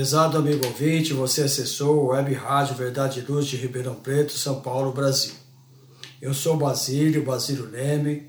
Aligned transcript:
Prezado 0.00 0.38
amigo 0.38 0.66
ouvinte, 0.66 1.12
você 1.12 1.42
acessou 1.42 1.98
o 1.98 2.06
Web 2.06 2.32
Rádio 2.32 2.74
Verdade 2.74 3.20
e 3.20 3.30
Luz 3.30 3.46
de 3.46 3.58
Ribeirão 3.58 3.94
Preto, 3.94 4.32
São 4.32 4.62
Paulo, 4.62 4.92
Brasil. 4.92 5.34
Eu 6.22 6.32
sou 6.32 6.56
Basílio, 6.56 7.22
Basílio 7.22 7.68
Leme. 7.70 8.26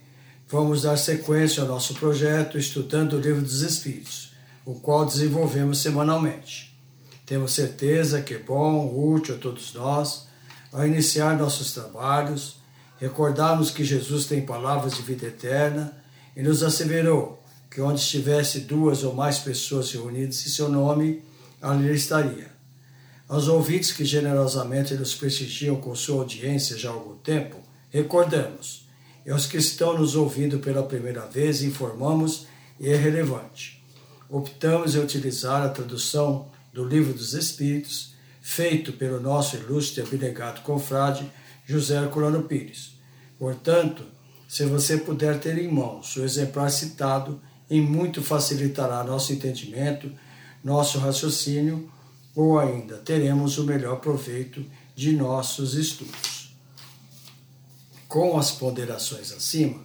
Vamos 0.49 0.81
dar 0.81 0.97
sequência 0.97 1.63
ao 1.63 1.69
nosso 1.69 1.93
projeto 1.93 2.57
estudando 2.57 3.13
o 3.13 3.21
Livro 3.21 3.41
dos 3.41 3.61
Espíritos, 3.61 4.33
o 4.65 4.81
qual 4.81 5.05
desenvolvemos 5.05 5.77
semanalmente. 5.77 6.77
Temos 7.25 7.53
certeza 7.53 8.21
que 8.21 8.33
é 8.33 8.39
bom, 8.39 8.93
útil 8.93 9.35
a 9.35 9.37
todos 9.37 9.73
nós, 9.73 10.27
ao 10.73 10.85
iniciar 10.85 11.37
nossos 11.37 11.71
trabalhos, 11.73 12.57
recordarmos 12.99 13.71
que 13.71 13.85
Jesus 13.85 14.25
tem 14.25 14.45
palavras 14.45 14.95
de 14.95 15.03
vida 15.03 15.25
eterna 15.27 15.97
e 16.35 16.43
nos 16.43 16.63
asseverou 16.63 17.41
que 17.69 17.79
onde 17.79 18.01
estivesse 18.01 18.59
duas 18.59 19.05
ou 19.05 19.13
mais 19.13 19.39
pessoas 19.39 19.89
reunidas 19.93 20.45
em 20.45 20.49
seu 20.49 20.67
nome, 20.67 21.30
ali 21.61 21.93
estaria. 21.93 22.51
Aos 23.27 23.47
ouvintes 23.47 23.91
que 23.91 24.03
generosamente 24.03 24.93
nos 24.95 25.15
prestigiam 25.15 25.77
com 25.77 25.95
sua 25.95 26.21
audiência 26.21 26.77
já 26.77 26.89
há 26.89 26.93
algum 26.93 27.15
tempo, 27.17 27.57
recordamos. 27.89 28.87
E 29.25 29.29
aos 29.29 29.45
que 29.45 29.57
estão 29.57 29.97
nos 29.97 30.15
ouvindo 30.15 30.59
pela 30.59 30.83
primeira 30.83 31.25
vez, 31.27 31.61
informamos 31.61 32.47
e 32.79 32.89
é 32.89 32.95
relevante. 32.95 33.81
Optamos 34.29 34.95
em 34.95 34.99
utilizar 34.99 35.61
a 35.61 35.69
tradução 35.69 36.49
do 36.73 36.83
Livro 36.83 37.13
dos 37.13 37.33
Espíritos, 37.33 38.15
feito 38.41 38.93
pelo 38.93 39.19
nosso 39.19 39.55
ilustre 39.55 40.01
abnegado 40.01 40.61
confrade 40.61 41.31
José 41.65 41.95
Herculano 41.95 42.43
Pires. 42.43 42.95
Portanto, 43.37 44.03
se 44.47 44.65
você 44.65 44.97
puder 44.97 45.39
ter 45.39 45.57
em 45.57 45.71
mãos 45.71 46.15
o 46.17 46.23
exemplar 46.23 46.71
citado, 46.71 47.41
em 47.69 47.79
muito 47.79 48.21
facilitará 48.21 49.03
nosso 49.03 49.31
entendimento 49.31 50.11
nosso 50.63 50.99
raciocínio 50.99 51.91
ou 52.35 52.59
ainda 52.59 52.97
teremos 52.97 53.57
o 53.57 53.63
melhor 53.63 53.99
proveito 53.99 54.65
de 54.95 55.11
nossos 55.13 55.73
estudos. 55.73 56.55
Com 58.07 58.37
as 58.37 58.51
ponderações 58.51 59.31
acima, 59.31 59.81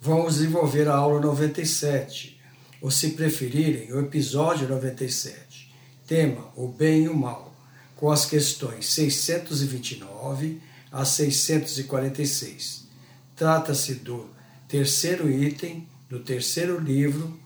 vamos 0.00 0.36
desenvolver 0.36 0.88
a 0.88 0.96
aula 0.96 1.20
97, 1.20 2.40
ou 2.80 2.90
se 2.90 3.10
preferirem, 3.10 3.92
o 3.92 4.00
episódio 4.00 4.68
97, 4.68 5.72
tema 6.06 6.50
o 6.56 6.68
bem 6.68 7.04
e 7.04 7.08
o 7.08 7.16
mal, 7.16 7.54
com 7.96 8.10
as 8.10 8.26
questões 8.26 8.86
629 8.86 10.60
a 10.92 11.04
646. 11.04 12.86
Trata-se 13.34 13.94
do 13.96 14.28
terceiro 14.68 15.30
item 15.30 15.86
do 16.08 16.20
terceiro 16.20 16.78
livro 16.78 17.38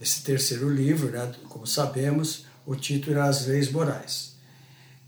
esse 0.00 0.22
terceiro 0.22 0.68
livro, 0.68 1.10
né, 1.10 1.32
como 1.48 1.66
sabemos, 1.66 2.46
o 2.66 2.74
título 2.74 3.16
é 3.16 3.20
As 3.20 3.46
Leis 3.46 3.70
Morais. 3.70 4.36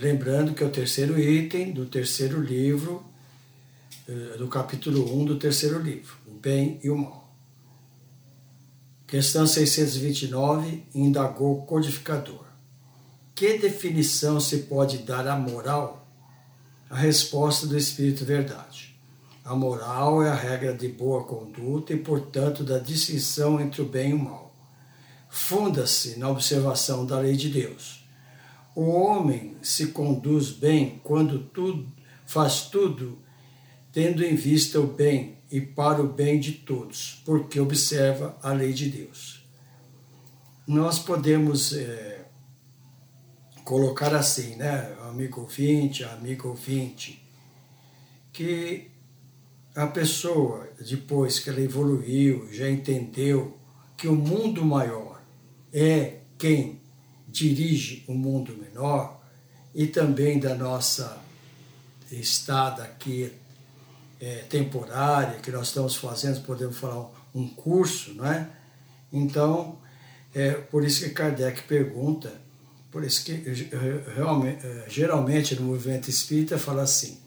Lembrando 0.00 0.54
que 0.54 0.64
é 0.64 0.66
o 0.66 0.70
terceiro 0.70 1.20
item 1.20 1.72
do 1.72 1.84
terceiro 1.84 2.40
livro, 2.40 3.04
é, 4.08 4.38
do 4.38 4.48
capítulo 4.48 5.14
1 5.20 5.26
do 5.26 5.38
terceiro 5.38 5.78
livro, 5.78 6.16
o 6.26 6.30
bem 6.30 6.80
e 6.82 6.88
o 6.88 6.96
mal. 6.96 7.21
Questão 9.12 9.46
629, 9.46 10.86
indagou 10.94 11.58
o 11.58 11.66
codificador. 11.66 12.46
Que 13.34 13.58
definição 13.58 14.40
se 14.40 14.60
pode 14.60 15.00
dar 15.00 15.28
à 15.28 15.36
moral? 15.36 16.08
A 16.88 16.96
resposta 16.96 17.66
do 17.66 17.76
Espírito 17.76 18.24
Verdade. 18.24 18.98
A 19.44 19.54
moral 19.54 20.22
é 20.22 20.30
a 20.30 20.34
regra 20.34 20.72
de 20.72 20.88
boa 20.88 21.24
conduta 21.24 21.92
e, 21.92 21.98
portanto, 21.98 22.64
da 22.64 22.78
distinção 22.78 23.60
entre 23.60 23.82
o 23.82 23.86
bem 23.86 24.12
e 24.12 24.14
o 24.14 24.18
mal. 24.18 24.54
Funda-se 25.28 26.18
na 26.18 26.30
observação 26.30 27.04
da 27.04 27.18
lei 27.18 27.36
de 27.36 27.50
Deus. 27.50 28.06
O 28.74 28.86
homem 28.92 29.58
se 29.60 29.88
conduz 29.88 30.48
bem 30.48 31.02
quando 31.04 31.38
tudo, 31.38 31.86
faz 32.24 32.62
tudo 32.62 33.18
tendo 33.92 34.24
em 34.24 34.34
vista 34.34 34.80
o 34.80 34.86
bem 34.86 35.36
e 35.50 35.60
para 35.60 36.00
o 36.00 36.08
bem 36.08 36.40
de 36.40 36.52
todos, 36.52 37.20
porque 37.26 37.60
observa 37.60 38.36
a 38.42 38.52
lei 38.52 38.72
de 38.72 38.88
Deus. 38.88 39.44
Nós 40.66 40.98
podemos 40.98 41.74
é, 41.74 42.24
colocar 43.62 44.14
assim, 44.14 44.56
né, 44.56 44.96
amigo 45.02 45.42
ouvinte, 45.42 46.04
amigo 46.04 46.48
ouvinte, 46.48 47.22
que 48.32 48.90
a 49.74 49.86
pessoa, 49.86 50.68
depois 50.80 51.38
que 51.38 51.50
ela 51.50 51.60
evoluiu, 51.60 52.48
já 52.50 52.70
entendeu 52.70 53.58
que 53.96 54.08
o 54.08 54.14
mundo 54.14 54.64
maior 54.64 55.22
é 55.72 56.18
quem 56.38 56.80
dirige 57.28 58.04
o 58.06 58.14
mundo 58.14 58.56
menor 58.56 59.22
e 59.74 59.86
também 59.86 60.38
da 60.38 60.54
nossa 60.54 61.22
estada 62.10 62.82
aqui 62.82 63.32
é, 64.22 64.36
temporária 64.48 65.40
que 65.40 65.50
nós 65.50 65.66
estamos 65.66 65.96
fazendo, 65.96 66.40
podemos 66.42 66.76
falar 66.76 67.10
um 67.34 67.48
curso, 67.48 68.14
não 68.14 68.24
é? 68.24 68.48
Então, 69.12 69.80
é 70.32 70.52
por 70.52 70.84
isso 70.84 71.02
que 71.02 71.10
Kardec 71.10 71.62
pergunta, 71.64 72.32
por 72.92 73.02
isso 73.02 73.24
que 73.24 73.32
é, 73.32 74.88
geralmente 74.88 75.56
no 75.56 75.62
movimento 75.62 76.08
espírita 76.08 76.56
fala 76.56 76.82
assim, 76.82 77.18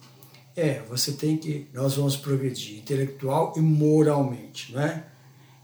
é, 0.56 0.82
você 0.88 1.12
tem 1.12 1.36
que, 1.36 1.68
nós 1.74 1.96
vamos 1.96 2.16
progredir 2.16 2.78
intelectual 2.78 3.54
e 3.58 3.60
moralmente, 3.60 4.72
não 4.72 4.82
é? 4.82 5.06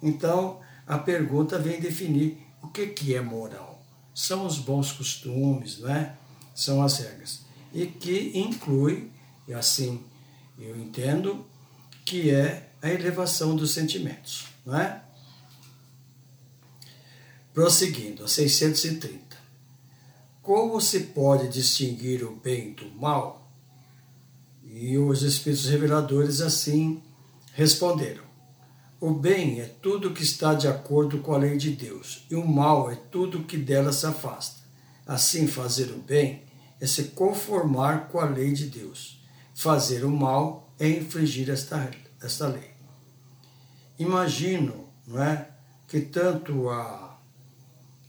Então, 0.04 0.60
a 0.86 0.98
pergunta 0.98 1.58
vem 1.58 1.80
definir 1.80 2.40
o 2.62 2.68
que, 2.68 2.88
que 2.88 3.16
é 3.16 3.22
moral. 3.22 3.82
São 4.14 4.46
os 4.46 4.58
bons 4.58 4.92
costumes, 4.92 5.80
não 5.80 5.90
é? 5.90 6.14
São 6.54 6.84
as 6.84 6.98
regras. 6.98 7.46
E 7.74 7.86
que 7.86 8.34
inclui, 8.36 9.10
assim 9.56 10.04
eu 10.66 10.78
entendo 10.78 11.46
que 12.06 12.30
é 12.30 12.72
a 12.82 12.90
elevação 12.90 13.56
dos 13.56 13.72
sentimentos, 13.72 14.48
não 14.66 14.78
é? 14.80 15.02
Prosseguindo, 17.54 18.24
a 18.24 18.28
630. 18.28 19.38
Como 20.42 20.82
se 20.82 21.02
pode 21.02 21.48
distinguir 21.50 22.24
o 22.24 22.36
bem 22.36 22.74
do 22.74 22.90
mal? 22.92 23.52
E 24.66 24.98
os 24.98 25.22
Espíritos 25.22 25.66
Reveladores 25.68 26.42
assim 26.42 27.02
responderam: 27.54 28.24
O 29.00 29.12
bem 29.14 29.62
é 29.62 29.66
tudo 29.66 30.14
que 30.14 30.24
está 30.24 30.54
de 30.54 30.68
acordo 30.68 31.20
com 31.20 31.34
a 31.34 31.38
lei 31.38 31.58
de 31.58 31.72
Deus, 31.72 32.26
e 32.30 32.36
o 32.36 32.48
mal 32.48 32.90
é 32.90 32.96
tudo 32.96 33.44
que 33.44 33.58
dela 33.58 33.92
se 33.92 34.06
afasta. 34.06 34.62
Assim, 35.06 35.46
fazer 35.46 35.92
o 35.92 35.98
bem 35.98 36.44
é 36.80 36.88
se 36.88 37.06
conformar 37.10 38.08
com 38.10 38.20
a 38.20 38.26
lei 38.26 38.54
de 38.54 38.66
Deus. 38.66 39.21
Fazer 39.62 40.04
o 40.04 40.10
mal 40.10 40.74
é 40.80 40.90
infringir 40.90 41.48
esta, 41.52 41.92
esta 42.20 42.48
lei. 42.48 42.72
Imagino 44.00 44.90
não 45.06 45.22
é, 45.22 45.52
que 45.88 46.02
tanto 46.02 46.68
a, 46.68 47.20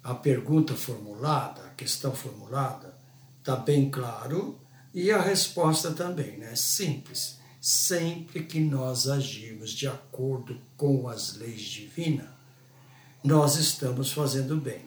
a 0.02 0.14
pergunta 0.14 0.74
formulada, 0.74 1.62
a 1.64 1.74
questão 1.74 2.14
formulada, 2.14 2.96
está 3.38 3.54
bem 3.54 3.90
claro 3.90 4.58
e 4.94 5.10
a 5.10 5.20
resposta 5.20 5.90
também, 5.90 6.38
né? 6.38 6.56
Simples. 6.56 7.38
Sempre 7.60 8.44
que 8.44 8.58
nós 8.58 9.06
agimos 9.06 9.72
de 9.72 9.86
acordo 9.86 10.58
com 10.74 11.06
as 11.06 11.36
leis 11.36 11.60
divinas, 11.60 12.30
nós 13.22 13.56
estamos 13.56 14.10
fazendo 14.10 14.56
bem. 14.56 14.86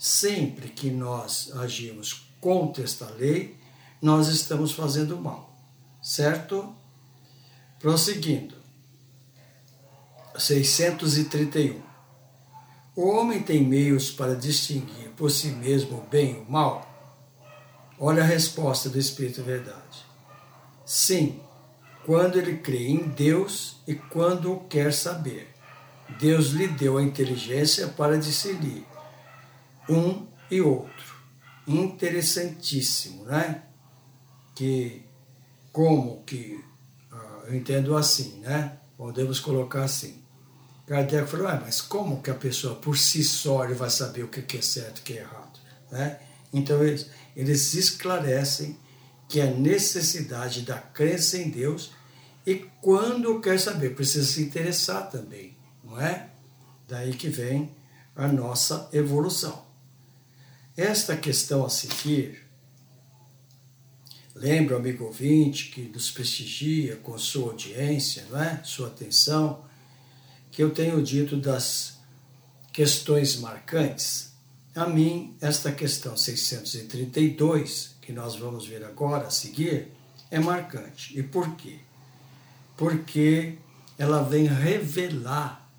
Sempre 0.00 0.68
que 0.70 0.90
nós 0.90 1.52
agimos 1.54 2.26
contra 2.40 2.82
esta 2.82 3.08
lei, 3.08 3.56
nós 4.02 4.26
estamos 4.26 4.72
fazendo 4.72 5.16
mal. 5.16 5.51
Certo? 6.02 6.74
Prosseguindo. 7.78 8.56
631. 10.36 11.80
O 12.96 13.08
homem 13.08 13.42
tem 13.42 13.64
meios 13.64 14.10
para 14.10 14.34
distinguir 14.34 15.10
por 15.16 15.30
si 15.30 15.48
mesmo 15.48 15.98
o 15.98 16.06
bem 16.08 16.32
e 16.32 16.38
o 16.40 16.50
mal? 16.50 16.88
Olha 17.98 18.22
a 18.22 18.26
resposta 18.26 18.88
do 18.88 18.98
Espírito 18.98 19.42
Verdade. 19.42 20.04
Sim, 20.84 21.40
quando 22.04 22.36
ele 22.36 22.58
crê 22.58 22.88
em 22.88 23.08
Deus 23.08 23.76
e 23.86 23.94
quando 23.94 24.52
o 24.52 24.64
quer 24.64 24.92
saber. 24.92 25.54
Deus 26.18 26.48
lhe 26.48 26.66
deu 26.68 26.98
a 26.98 27.02
inteligência 27.02 27.88
para 27.88 28.18
discernir 28.18 28.84
um 29.88 30.26
e 30.50 30.60
outro. 30.60 31.16
Interessantíssimo, 31.66 33.24
né? 33.24 33.62
Que 34.54 35.06
como 35.72 36.22
que 36.24 36.62
uh, 37.10 37.46
eu 37.46 37.56
entendo 37.56 37.96
assim, 37.96 38.40
né? 38.40 38.78
Podemos 38.96 39.40
colocar 39.40 39.84
assim. 39.84 40.22
Kardec 40.86 41.26
falou, 41.28 41.48
ah, 41.48 41.60
mas 41.64 41.80
como 41.80 42.22
que 42.22 42.30
a 42.30 42.34
pessoa 42.34 42.74
por 42.74 42.98
si 42.98 43.24
só 43.24 43.66
vai 43.72 43.88
saber 43.88 44.24
o 44.24 44.28
que 44.28 44.58
é 44.58 44.62
certo 44.62 44.98
e 44.98 45.00
o 45.00 45.04
que 45.04 45.12
é 45.14 45.20
errado? 45.20 45.58
Né? 45.90 46.20
Então 46.52 46.82
eles, 46.82 47.08
eles 47.34 47.74
esclarecem 47.74 48.76
que 49.28 49.40
a 49.40 49.46
necessidade 49.46 50.62
da 50.62 50.78
crença 50.78 51.38
em 51.38 51.48
Deus 51.48 51.92
e 52.46 52.66
quando 52.80 53.40
quer 53.40 53.58
saber, 53.58 53.94
precisa 53.94 54.26
se 54.26 54.42
interessar 54.42 55.08
também, 55.08 55.56
não 55.84 56.00
é? 56.00 56.28
Daí 56.88 57.14
que 57.14 57.28
vem 57.28 57.74
a 58.16 58.26
nossa 58.26 58.88
evolução. 58.92 59.64
Esta 60.76 61.16
questão 61.16 61.64
a 61.64 61.70
seguir, 61.70 62.44
lembra, 64.42 64.76
amigo 64.76 65.04
ouvinte, 65.04 65.70
que 65.70 65.82
nos 65.82 66.10
prestigia 66.10 66.96
com 66.96 67.16
sua 67.16 67.52
audiência, 67.52 68.26
não 68.28 68.42
é? 68.42 68.60
sua 68.64 68.88
atenção, 68.88 69.64
que 70.50 70.60
eu 70.60 70.70
tenho 70.70 71.00
dito 71.00 71.36
das 71.36 72.00
questões 72.72 73.36
marcantes, 73.36 74.32
a 74.74 74.86
mim, 74.86 75.36
esta 75.40 75.70
questão 75.70 76.16
632, 76.16 77.94
que 78.00 78.12
nós 78.12 78.34
vamos 78.34 78.66
ver 78.66 78.84
agora 78.84 79.28
a 79.28 79.30
seguir, 79.30 79.92
é 80.28 80.40
marcante. 80.40 81.16
E 81.16 81.22
por 81.22 81.54
quê? 81.54 81.78
Porque 82.76 83.58
ela 83.96 84.22
vem 84.22 84.46
revelar 84.46 85.70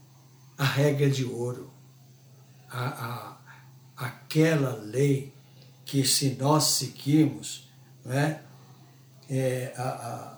a 0.58 0.64
regra 0.64 1.10
de 1.10 1.26
ouro, 1.26 1.70
a, 2.70 3.38
a, 3.98 4.06
aquela 4.06 4.76
lei 4.76 5.34
que, 5.84 6.06
se 6.06 6.38
nós 6.40 6.64
seguirmos, 6.64 7.68
né, 8.06 8.42
é 9.30 9.74
a, 9.78 10.38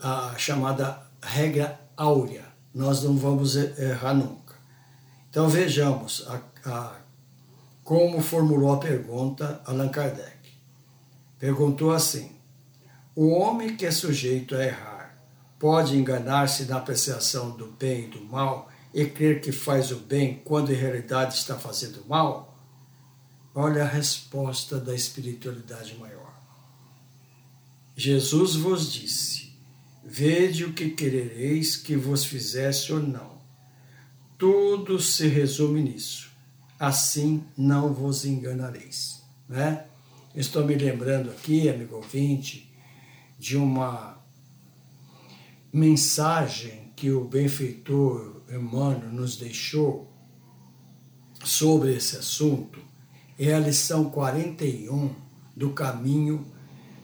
a, 0.00 0.30
a 0.30 0.38
chamada 0.38 1.02
regra 1.22 1.80
áurea, 1.96 2.44
nós 2.74 3.02
não 3.02 3.16
vamos 3.16 3.56
errar 3.56 4.14
nunca. 4.14 4.54
Então 5.30 5.48
vejamos 5.48 6.26
a, 6.28 6.40
a, 6.70 6.96
como 7.84 8.20
formulou 8.20 8.72
a 8.72 8.78
pergunta 8.78 9.60
Allan 9.66 9.88
Kardec. 9.88 10.38
Perguntou 11.38 11.92
assim: 11.92 12.32
O 13.14 13.28
homem 13.28 13.76
que 13.76 13.86
é 13.86 13.90
sujeito 13.90 14.54
a 14.54 14.64
errar 14.64 15.18
pode 15.58 15.96
enganar-se 15.96 16.64
na 16.64 16.76
apreciação 16.76 17.50
do 17.50 17.68
bem 17.72 18.04
e 18.04 18.08
do 18.08 18.20
mal 18.24 18.68
e 18.92 19.06
crer 19.06 19.40
que 19.40 19.52
faz 19.52 19.90
o 19.90 19.96
bem 19.96 20.42
quando 20.44 20.72
em 20.72 20.76
realidade 20.76 21.34
está 21.34 21.58
fazendo 21.58 22.04
mal? 22.06 22.58
Olha 23.54 23.84
a 23.84 23.86
resposta 23.86 24.78
da 24.78 24.94
espiritualidade 24.94 25.96
maior. 25.98 26.31
Jesus 27.96 28.54
vos 28.56 28.92
disse: 28.92 29.52
Vede 30.04 30.64
o 30.64 30.72
que 30.72 30.90
querereis 30.90 31.76
que 31.76 31.96
vos 31.96 32.24
fizesse 32.24 32.92
ou 32.92 33.00
não. 33.00 33.40
Tudo 34.36 34.98
se 34.98 35.28
resume 35.28 35.82
nisso. 35.82 36.30
Assim 36.78 37.44
não 37.56 37.92
vos 37.92 38.24
enganareis. 38.24 39.22
Né? 39.48 39.86
Estou 40.34 40.66
me 40.66 40.74
lembrando 40.74 41.30
aqui, 41.30 41.68
amigo 41.68 41.96
ouvinte, 41.96 42.72
de 43.38 43.56
uma 43.56 44.20
mensagem 45.72 46.92
que 46.96 47.10
o 47.10 47.24
benfeitor 47.24 48.42
Emmanuel 48.50 49.12
nos 49.12 49.36
deixou 49.36 50.12
sobre 51.44 51.94
esse 51.94 52.16
assunto. 52.16 52.80
É 53.38 53.54
a 53.54 53.58
lição 53.58 54.10
41 54.10 55.14
do 55.56 55.70
caminho, 55.70 56.51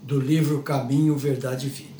do 0.08 0.18
livro 0.18 0.62
Caminho, 0.62 1.16
Verdade 1.16 1.66
e 1.66 1.70
Vida 1.70 1.98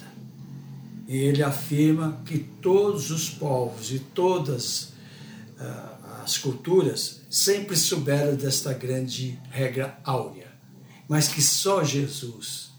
ele 1.09 1.43
afirma 1.43 2.21
que 2.27 2.39
todos 2.39 3.11
os 3.11 3.31
povos 3.31 3.91
e 3.91 3.99
todas 3.99 4.93
uh, 5.59 6.23
as 6.23 6.37
culturas 6.37 7.23
sempre 7.31 7.75
souberam 7.75 8.37
desta 8.37 8.75
grande 8.75 9.39
regra 9.51 9.99
áurea, 10.05 10.53
mas 11.09 11.29
que 11.29 11.41
só 11.41 11.83
Jesus, 11.83 12.71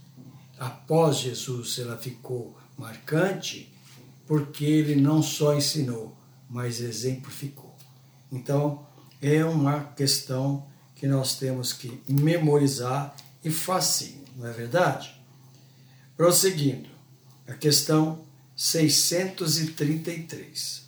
após 0.60 1.18
Jesus, 1.18 1.80
ela 1.80 1.98
ficou 1.98 2.56
marcante, 2.78 3.74
porque 4.28 4.64
ele 4.64 4.96
não 4.96 5.24
só 5.24 5.56
ensinou, 5.56 6.16
mas 6.48 6.80
exemplificou. 6.80 7.76
Então, 8.32 8.86
é 9.20 9.44
uma 9.44 9.86
questão 9.96 10.68
que 10.96 11.08
nós 11.08 11.36
temos 11.36 11.74
que 11.74 12.00
memorizar 12.08 13.16
e 13.44 13.50
facinho, 13.50 14.24
não 14.38 14.48
é 14.48 14.52
verdade? 14.52 15.19
Prosseguindo, 16.20 16.90
a 17.48 17.54
questão 17.54 18.20
633. 18.54 20.84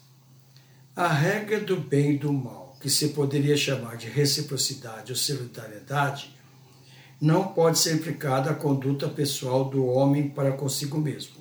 A 0.93 1.07
regra 1.07 1.61
do 1.61 1.79
bem 1.79 2.15
e 2.15 2.17
do 2.17 2.33
mal, 2.33 2.75
que 2.81 2.89
se 2.89 3.07
poderia 3.07 3.55
chamar 3.55 3.95
de 3.95 4.09
reciprocidade 4.09 5.13
ou 5.13 5.17
solidariedade, 5.17 6.35
não 7.21 7.47
pode 7.47 7.79
ser 7.79 7.93
aplicada 7.93 8.49
à 8.49 8.53
conduta 8.53 9.07
pessoal 9.07 9.69
do 9.69 9.85
homem 9.85 10.27
para 10.27 10.51
consigo 10.51 10.97
mesmo. 10.97 11.37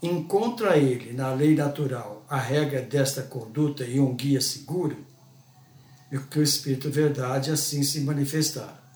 Encontra 0.00 0.76
ele 0.76 1.12
na 1.12 1.34
lei 1.34 1.56
natural 1.56 2.24
a 2.30 2.38
regra 2.38 2.80
desta 2.80 3.22
conduta 3.22 3.84
e 3.84 3.98
um 3.98 4.14
guia 4.14 4.40
seguro, 4.40 4.96
e 6.12 6.18
que 6.18 6.38
o 6.38 6.42
Espírito 6.44 6.88
Verdade 6.88 7.50
assim 7.50 7.82
se 7.82 7.98
manifestar. 8.02 8.87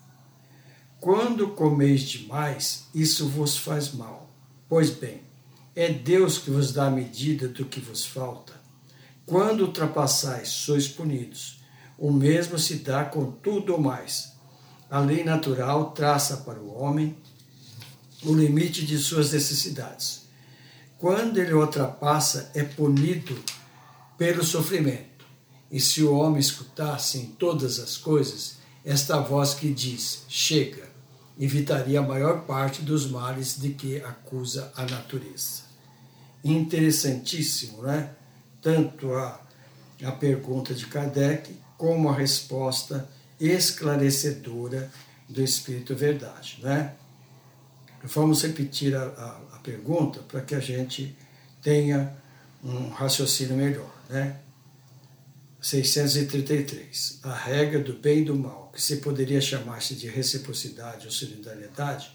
Quando 1.03 1.49
comeis 1.49 2.03
demais, 2.03 2.85
isso 2.95 3.27
vos 3.27 3.57
faz 3.57 3.91
mal. 3.91 4.33
Pois 4.69 4.89
bem, 4.89 5.21
é 5.75 5.89
Deus 5.91 6.37
que 6.37 6.49
vos 6.49 6.71
dá 6.71 6.87
a 6.87 6.89
medida 6.89 7.49
do 7.49 7.65
que 7.65 7.81
vos 7.81 8.05
falta. 8.05 8.53
Quando 9.25 9.65
ultrapassais, 9.65 10.47
sois 10.47 10.87
punidos. 10.87 11.61
O 11.97 12.09
mesmo 12.09 12.57
se 12.57 12.75
dá 12.75 13.03
com 13.03 13.29
tudo 13.29 13.73
ou 13.73 13.81
mais. 13.81 14.31
A 14.89 15.01
lei 15.01 15.25
natural 15.25 15.91
traça 15.91 16.37
para 16.37 16.61
o 16.61 16.73
homem 16.73 17.17
o 18.23 18.33
limite 18.33 18.85
de 18.85 18.97
suas 18.97 19.33
necessidades. 19.33 20.29
Quando 20.97 21.37
ele 21.37 21.53
ultrapassa, 21.53 22.49
é 22.55 22.63
punido 22.63 23.37
pelo 24.17 24.41
sofrimento. 24.41 25.25
E 25.69 25.81
se 25.81 26.01
o 26.01 26.15
homem 26.15 26.39
escutasse 26.39 27.17
em 27.17 27.25
todas 27.25 27.77
as 27.77 27.97
coisas 27.97 28.63
esta 28.85 29.19
voz 29.19 29.53
que 29.53 29.69
diz: 29.73 30.23
chega, 30.29 30.82
evitaria 31.39 31.99
a 31.99 32.03
maior 32.03 32.41
parte 32.45 32.81
dos 32.81 33.09
males 33.09 33.59
de 33.59 33.69
que 33.69 34.01
acusa 34.01 34.71
a 34.75 34.83
natureza. 34.85 35.63
Interessantíssimo, 36.43 37.83
né? 37.83 38.11
Tanto 38.61 39.13
a, 39.13 39.41
a 40.03 40.11
pergunta 40.11 40.73
de 40.73 40.85
Kardec 40.85 41.55
como 41.77 42.09
a 42.09 42.15
resposta 42.15 43.09
esclarecedora 43.39 44.91
do 45.27 45.41
Espírito 45.41 45.95
Verdade. 45.95 46.59
Né? 46.61 46.93
Vamos 48.03 48.43
repetir 48.43 48.95
a, 48.95 49.03
a, 49.03 49.55
a 49.55 49.59
pergunta 49.59 50.19
para 50.21 50.41
que 50.41 50.55
a 50.55 50.59
gente 50.59 51.15
tenha 51.61 52.15
um 52.63 52.89
raciocínio 52.89 53.55
melhor. 53.55 53.91
Né? 54.09 54.37
633. 55.61 57.19
A 57.23 57.33
regra 57.33 57.79
do 57.79 57.93
bem 57.93 58.19
e 58.19 58.25
do 58.25 58.35
mal, 58.35 58.62
que 58.73 58.81
se 58.81 58.97
poderia 58.97 59.39
chamar-se 59.39 59.93
de 59.93 60.07
reciprocidade 60.07 61.05
ou 61.05 61.11
solidariedade, 61.11 62.11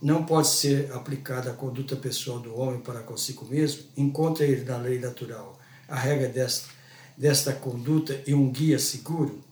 não 0.00 0.24
pode 0.24 0.48
ser 0.48 0.92
aplicada 0.92 1.50
à 1.50 1.54
conduta 1.54 1.96
pessoal 1.96 2.38
do 2.38 2.54
homem 2.54 2.80
para 2.80 3.00
consigo 3.00 3.46
mesmo, 3.46 3.84
encontra 3.96 4.44
ele 4.44 4.64
na 4.64 4.76
lei 4.76 4.98
natural 4.98 5.58
a 5.88 5.96
regra 5.96 6.28
desta, 6.28 6.68
desta 7.16 7.52
conduta 7.52 8.20
e 8.26 8.34
um 8.34 8.50
guia 8.50 8.78
seguro? 8.78 9.42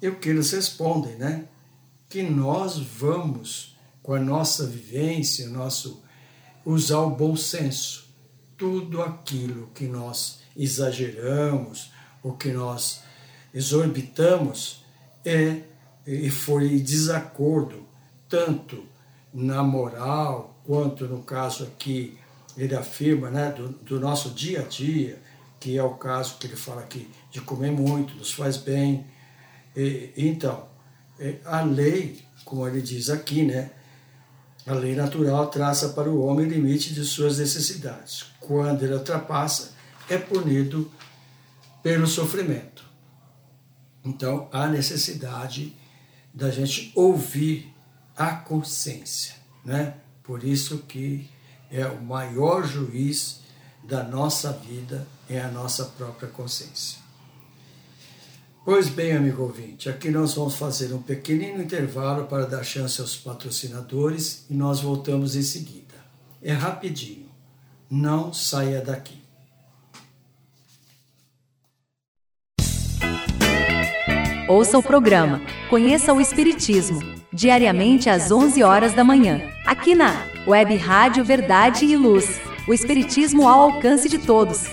E 0.00 0.08
o 0.08 0.16
que 0.16 0.30
eles 0.30 0.50
respondem, 0.50 1.14
né? 1.14 1.46
Que 2.08 2.22
nós 2.22 2.78
vamos, 2.78 3.76
com 4.02 4.14
a 4.14 4.20
nossa 4.20 4.66
vivência, 4.66 5.48
nosso 5.48 6.02
usar 6.64 7.00
o 7.00 7.10
bom 7.10 7.36
senso. 7.36 8.12
Tudo 8.56 9.00
aquilo 9.00 9.68
que 9.68 9.84
nós 9.84 10.40
exageramos, 10.56 11.92
o 12.22 12.32
que 12.32 12.50
nós 12.50 13.02
exorbitamos, 13.54 14.81
é 15.24 15.62
e 16.06 16.30
foi 16.30 16.80
desacordo, 16.80 17.86
tanto 18.28 18.84
na 19.32 19.62
moral, 19.62 20.60
quanto 20.64 21.06
no 21.06 21.22
caso 21.22 21.64
aqui, 21.64 22.18
ele 22.56 22.74
afirma, 22.74 23.30
né, 23.30 23.50
do, 23.50 23.68
do 23.68 24.00
nosso 24.00 24.30
dia 24.30 24.60
a 24.60 24.64
dia, 24.64 25.18
que 25.58 25.78
é 25.78 25.82
o 25.82 25.94
caso 25.94 26.36
que 26.38 26.46
ele 26.46 26.56
fala 26.56 26.82
aqui, 26.82 27.08
de 27.30 27.40
comer 27.40 27.70
muito, 27.70 28.14
nos 28.14 28.32
faz 28.32 28.56
bem. 28.56 29.06
E, 29.76 30.12
então, 30.16 30.66
é, 31.18 31.36
a 31.44 31.62
lei, 31.62 32.20
como 32.44 32.66
ele 32.66 32.82
diz 32.82 33.08
aqui, 33.08 33.44
né, 33.44 33.70
a 34.66 34.74
lei 34.74 34.94
natural 34.94 35.46
traça 35.48 35.90
para 35.90 36.10
o 36.10 36.24
homem 36.24 36.46
o 36.46 36.48
limite 36.48 36.92
de 36.92 37.04
suas 37.04 37.38
necessidades. 37.38 38.26
Quando 38.40 38.82
ele 38.82 38.94
ultrapassa, 38.94 39.72
é 40.08 40.18
punido 40.18 40.90
pelo 41.82 42.06
sofrimento. 42.06 42.71
Então, 44.04 44.48
há 44.52 44.66
necessidade 44.66 45.76
da 46.34 46.50
gente 46.50 46.92
ouvir 46.94 47.72
a 48.16 48.34
consciência, 48.34 49.34
né? 49.64 49.94
Por 50.22 50.44
isso 50.44 50.78
que 50.78 51.28
é 51.70 51.86
o 51.86 52.02
maior 52.02 52.66
juiz 52.66 53.40
da 53.82 54.02
nossa 54.02 54.52
vida 54.52 55.06
é 55.28 55.40
a 55.40 55.48
nossa 55.48 55.84
própria 55.84 56.28
consciência. 56.28 57.00
Pois 58.64 58.88
bem, 58.88 59.12
amigo 59.12 59.42
ouvinte, 59.42 59.88
aqui 59.88 60.08
nós 60.08 60.34
vamos 60.34 60.54
fazer 60.54 60.92
um 60.92 61.02
pequenino 61.02 61.60
intervalo 61.60 62.26
para 62.26 62.46
dar 62.46 62.62
chance 62.62 63.00
aos 63.00 63.16
patrocinadores 63.16 64.44
e 64.48 64.54
nós 64.54 64.80
voltamos 64.80 65.34
em 65.34 65.42
seguida. 65.42 65.94
É 66.40 66.52
rapidinho, 66.52 67.28
não 67.90 68.32
saia 68.32 68.80
daqui. 68.80 69.21
Ouça 74.48 74.76
o 74.76 74.82
programa 74.82 75.40
Conheça 75.70 76.12
o 76.12 76.20
Espiritismo, 76.20 77.00
diariamente 77.32 78.10
às 78.10 78.32
11 78.32 78.60
horas 78.64 78.92
da 78.92 79.04
manhã, 79.04 79.40
aqui 79.64 79.94
na 79.94 80.26
Web 80.46 80.76
Rádio 80.76 81.24
Verdade 81.24 81.84
e 81.84 81.96
Luz. 81.96 82.40
O 82.66 82.74
Espiritismo 82.74 83.46
ao 83.46 83.72
alcance 83.72 84.08
de 84.08 84.18
todos. 84.18 84.64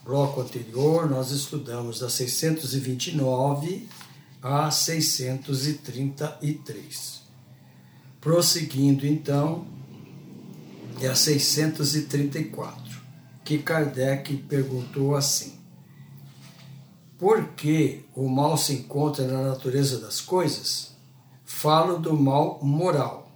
bloco 0.05 0.39
anterior, 0.39 1.09
nós 1.09 1.31
estudamos 1.31 1.99
da 1.99 2.09
629 2.09 3.89
a 4.41 4.71
633. 4.71 7.21
Prosseguindo 8.21 9.05
então, 9.05 9.80
é 10.99 11.07
a 11.07 11.15
634, 11.15 13.01
que 13.43 13.59
Kardec 13.59 14.35
perguntou 14.37 15.15
assim: 15.15 15.59
Por 17.17 17.49
que 17.49 18.05
o 18.15 18.27
mal 18.27 18.57
se 18.57 18.73
encontra 18.73 19.25
na 19.25 19.41
natureza 19.41 19.99
das 19.99 20.19
coisas? 20.19 20.95
Falo 21.45 21.99
do 21.99 22.13
mal 22.17 22.59
moral. 22.63 23.31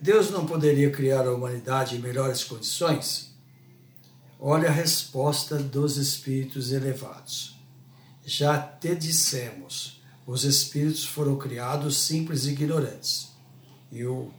Deus 0.00 0.30
não 0.30 0.46
poderia 0.46 0.90
criar 0.90 1.26
a 1.26 1.34
humanidade 1.34 1.96
em 1.96 2.00
melhores 2.00 2.44
condições? 2.44 3.34
Olha 4.38 4.68
a 4.68 4.72
resposta 4.72 5.56
dos 5.56 5.96
espíritos 5.96 6.70
elevados. 6.70 7.58
Já 8.24 8.58
te 8.58 8.94
dissemos, 8.94 10.02
os 10.26 10.44
espíritos 10.44 11.04
foram 11.04 11.36
criados 11.38 11.96
simples 11.98 12.44
e 12.44 12.50
ignorantes. 12.50 13.32
E 13.90 14.04
o 14.04 14.30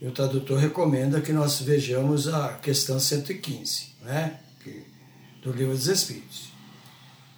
e 0.00 0.06
o 0.06 0.12
tradutor 0.12 0.58
recomenda 0.58 1.20
que 1.20 1.32
nós 1.32 1.60
vejamos 1.60 2.28
a 2.28 2.54
questão 2.54 3.00
115, 3.00 3.94
né? 4.02 4.38
do 5.42 5.52
Livro 5.52 5.74
dos 5.74 5.86
Espíritos. 5.86 6.52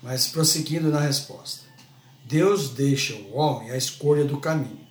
Mas 0.03 0.29
prosseguindo 0.29 0.89
na 0.89 1.01
resposta. 1.01 1.65
Deus 2.25 2.71
deixa 2.71 3.15
o 3.15 3.37
homem 3.37 3.71
a 3.71 3.77
escolha 3.77 4.25
do 4.25 4.39
caminho. 4.39 4.87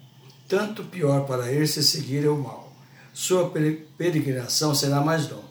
Tanto 0.47 0.83
pior 0.83 1.25
para 1.25 1.51
ele 1.51 1.67
se 1.67 1.83
seguir 1.83 2.27
o 2.27 2.37
mal. 2.37 2.73
Sua 3.13 3.51
peregrinação 3.97 4.73
será 4.73 5.01
mais 5.01 5.29
longa. 5.29 5.47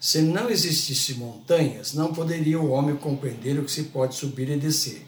Se 0.00 0.22
não 0.22 0.48
existissem 0.48 1.16
montanhas, 1.16 1.92
não 1.92 2.12
poderia 2.12 2.60
o 2.60 2.70
homem 2.70 2.96
compreender 2.96 3.58
o 3.58 3.64
que 3.64 3.70
se 3.70 3.84
pode 3.84 4.14
subir 4.14 4.48
e 4.48 4.56
descer. 4.56 5.06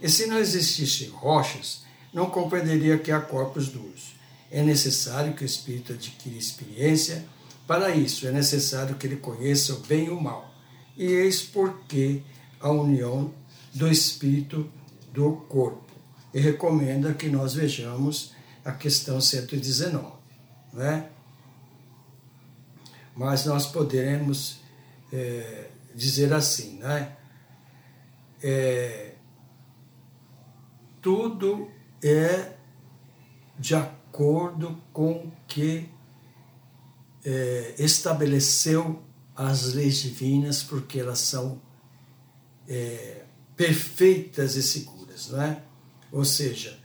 E 0.00 0.08
se 0.08 0.26
não 0.26 0.38
existissem 0.38 1.08
rochas, 1.08 1.82
não 2.12 2.30
compreenderia 2.30 2.98
que 2.98 3.10
há 3.10 3.20
corpos 3.20 3.68
duros 3.68 4.15
é 4.50 4.62
necessário 4.62 5.34
que 5.34 5.42
o 5.42 5.46
espírito 5.46 5.92
adquira 5.92 6.36
experiência. 6.36 7.24
Para 7.66 7.94
isso, 7.94 8.26
é 8.26 8.32
necessário 8.32 8.94
que 8.96 9.06
ele 9.06 9.16
conheça 9.16 9.74
o 9.74 9.80
bem 9.80 10.06
e 10.06 10.10
o 10.10 10.20
mal. 10.20 10.54
E 10.96 11.04
eis 11.04 11.42
porque 11.42 12.22
a 12.60 12.70
união 12.70 13.32
do 13.74 13.88
espírito 13.88 14.70
do 15.12 15.32
corpo. 15.48 15.92
E 16.32 16.40
recomenda 16.40 17.12
que 17.12 17.28
nós 17.28 17.54
vejamos 17.54 18.32
a 18.64 18.72
questão 18.72 19.20
119. 19.20 20.12
Né? 20.72 21.10
Mas 23.14 23.44
nós 23.46 23.66
poderemos 23.66 24.60
é, 25.12 25.70
dizer 25.94 26.32
assim, 26.32 26.78
né? 26.78 27.16
É, 28.42 29.14
tudo 31.00 31.70
é 32.02 32.52
de 33.58 33.74
acordo 33.74 33.95
acordo 34.16 34.80
com 34.94 35.30
que 35.46 35.90
é, 37.22 37.74
estabeleceu 37.78 39.02
as 39.36 39.74
leis 39.74 39.98
divinas, 39.98 40.62
porque 40.62 40.98
elas 40.98 41.18
são 41.18 41.60
é, 42.66 43.24
perfeitas 43.54 44.56
e 44.56 44.62
seguras, 44.62 45.28
não 45.28 45.42
é? 45.42 45.62
Ou 46.10 46.24
seja, 46.24 46.80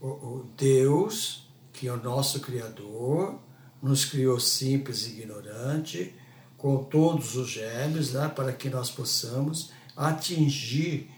o, 0.00 0.08
o 0.08 0.50
Deus, 0.56 1.48
que 1.72 1.86
é 1.86 1.92
o 1.92 2.02
nosso 2.02 2.40
Criador, 2.40 3.38
nos 3.80 4.04
criou 4.04 4.40
simples 4.40 5.06
e 5.06 5.20
ignorante, 5.20 6.12
com 6.58 6.82
todos 6.82 7.36
os 7.36 7.48
gêmeos, 7.48 8.12
né, 8.12 8.28
para 8.28 8.52
que 8.52 8.68
nós 8.68 8.90
possamos 8.90 9.70
atingir 9.96 11.08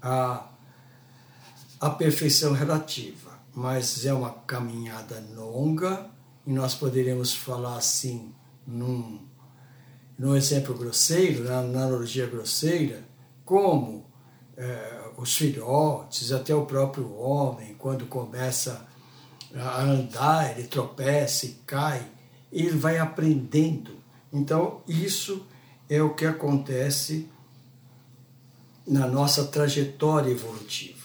a, 0.00 0.48
a 1.80 1.90
perfeição 1.90 2.52
relativa. 2.52 3.29
Mas 3.54 4.04
é 4.04 4.12
uma 4.12 4.30
caminhada 4.30 5.22
longa 5.34 6.10
e 6.46 6.52
nós 6.52 6.74
poderíamos 6.74 7.34
falar 7.34 7.76
assim, 7.76 8.34
num, 8.66 9.26
num 10.18 10.36
exemplo 10.36 10.74
grosseiro, 10.74 11.44
na 11.44 11.58
analogia 11.58 12.26
grosseira, 12.26 13.04
como 13.44 14.06
é, 14.56 15.10
os 15.16 15.36
filhotes, 15.36 16.32
até 16.32 16.54
o 16.54 16.66
próprio 16.66 17.14
homem, 17.16 17.74
quando 17.74 18.06
começa 18.06 18.86
a 19.54 19.82
andar, 19.82 20.56
ele 20.56 20.68
tropeça 20.68 21.46
e 21.46 21.50
cai, 21.66 22.06
ele 22.52 22.70
vai 22.76 22.98
aprendendo. 22.98 23.96
Então, 24.32 24.82
isso 24.86 25.46
é 25.88 26.00
o 26.00 26.14
que 26.14 26.24
acontece 26.24 27.28
na 28.86 29.06
nossa 29.06 29.44
trajetória 29.46 30.30
evolutiva. 30.30 30.99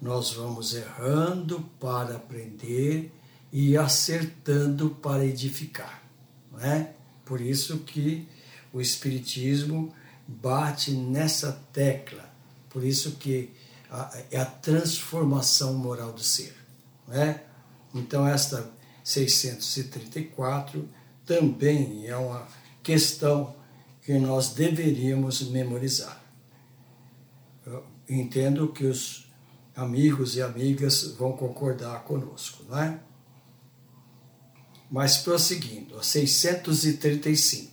Nós 0.00 0.32
vamos 0.32 0.74
errando 0.74 1.60
para 1.78 2.16
aprender 2.16 3.12
e 3.52 3.76
acertando 3.76 4.90
para 4.90 5.24
edificar. 5.24 6.02
Não 6.50 6.60
é? 6.60 6.94
Por 7.24 7.40
isso 7.40 7.78
que 7.80 8.26
o 8.72 8.80
Espiritismo 8.80 9.92
bate 10.26 10.92
nessa 10.92 11.52
tecla. 11.72 12.28
Por 12.68 12.84
isso 12.84 13.12
que 13.12 13.50
é 14.30 14.38
a 14.40 14.44
transformação 14.44 15.74
moral 15.74 16.12
do 16.12 16.22
ser. 16.22 16.54
Não 17.06 17.14
é? 17.14 17.44
Então, 17.94 18.26
esta 18.26 18.70
634 19.02 20.88
também 21.26 22.06
é 22.06 22.16
uma 22.16 22.46
questão 22.82 23.54
que 24.02 24.18
nós 24.18 24.50
deveríamos 24.50 25.42
memorizar. 25.50 26.22
Eu 27.66 27.84
entendo 28.08 28.68
que 28.68 28.84
os 28.84 29.29
amigos 29.80 30.36
e 30.36 30.42
amigas 30.42 31.14
vão 31.18 31.32
concordar 31.32 32.04
conosco, 32.04 32.64
não 32.68 32.78
é? 32.78 33.00
Mas 34.90 35.16
prosseguindo, 35.18 35.98
a 35.98 36.02
635. 36.02 37.72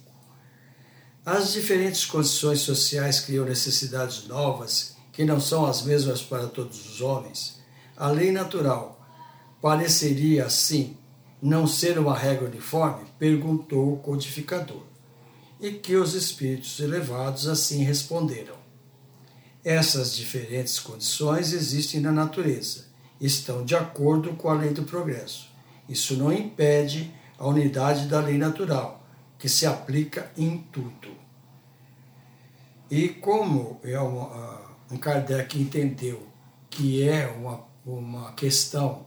As 1.25 1.51
diferentes 1.51 2.05
condições 2.05 2.61
sociais 2.61 3.19
criam 3.19 3.43
necessidades 3.43 4.25
novas 4.27 4.95
que 5.11 5.25
não 5.25 5.41
são 5.41 5.65
as 5.65 5.81
mesmas 5.81 6.21
para 6.21 6.47
todos 6.47 6.89
os 6.89 7.01
homens. 7.01 7.59
A 7.97 8.09
lei 8.09 8.31
natural 8.31 9.05
pareceria 9.61 10.45
assim 10.45 10.95
não 11.41 11.67
ser 11.67 11.99
uma 11.99 12.17
regra 12.17 12.47
uniforme? 12.47 13.05
perguntou 13.19 13.93
o 13.93 13.97
codificador. 13.97 14.83
E 15.59 15.71
que 15.71 15.97
os 15.97 16.13
espíritos 16.13 16.79
elevados 16.79 17.47
assim 17.47 17.83
responderam. 17.83 18.66
Essas 19.63 20.15
diferentes 20.15 20.79
condições 20.79 21.53
existem 21.53 21.99
na 21.99 22.11
natureza, 22.11 22.85
estão 23.19 23.65
de 23.65 23.75
acordo 23.75 24.33
com 24.33 24.49
a 24.49 24.53
lei 24.53 24.71
do 24.71 24.83
progresso. 24.83 25.49
Isso 25.89 26.15
não 26.15 26.31
impede 26.31 27.13
a 27.37 27.47
unidade 27.47 28.07
da 28.07 28.19
lei 28.19 28.37
natural, 28.37 29.05
que 29.37 29.47
se 29.47 29.65
aplica 29.65 30.31
em 30.37 30.57
tudo. 30.71 31.09
E 32.89 33.09
como 33.09 33.79
é 33.83 33.99
um 33.99 34.97
Kardec 34.97 35.59
entendeu 35.59 36.27
que 36.69 37.07
é 37.07 37.27
uma, 37.27 37.65
uma 37.85 38.31
questão 38.33 39.05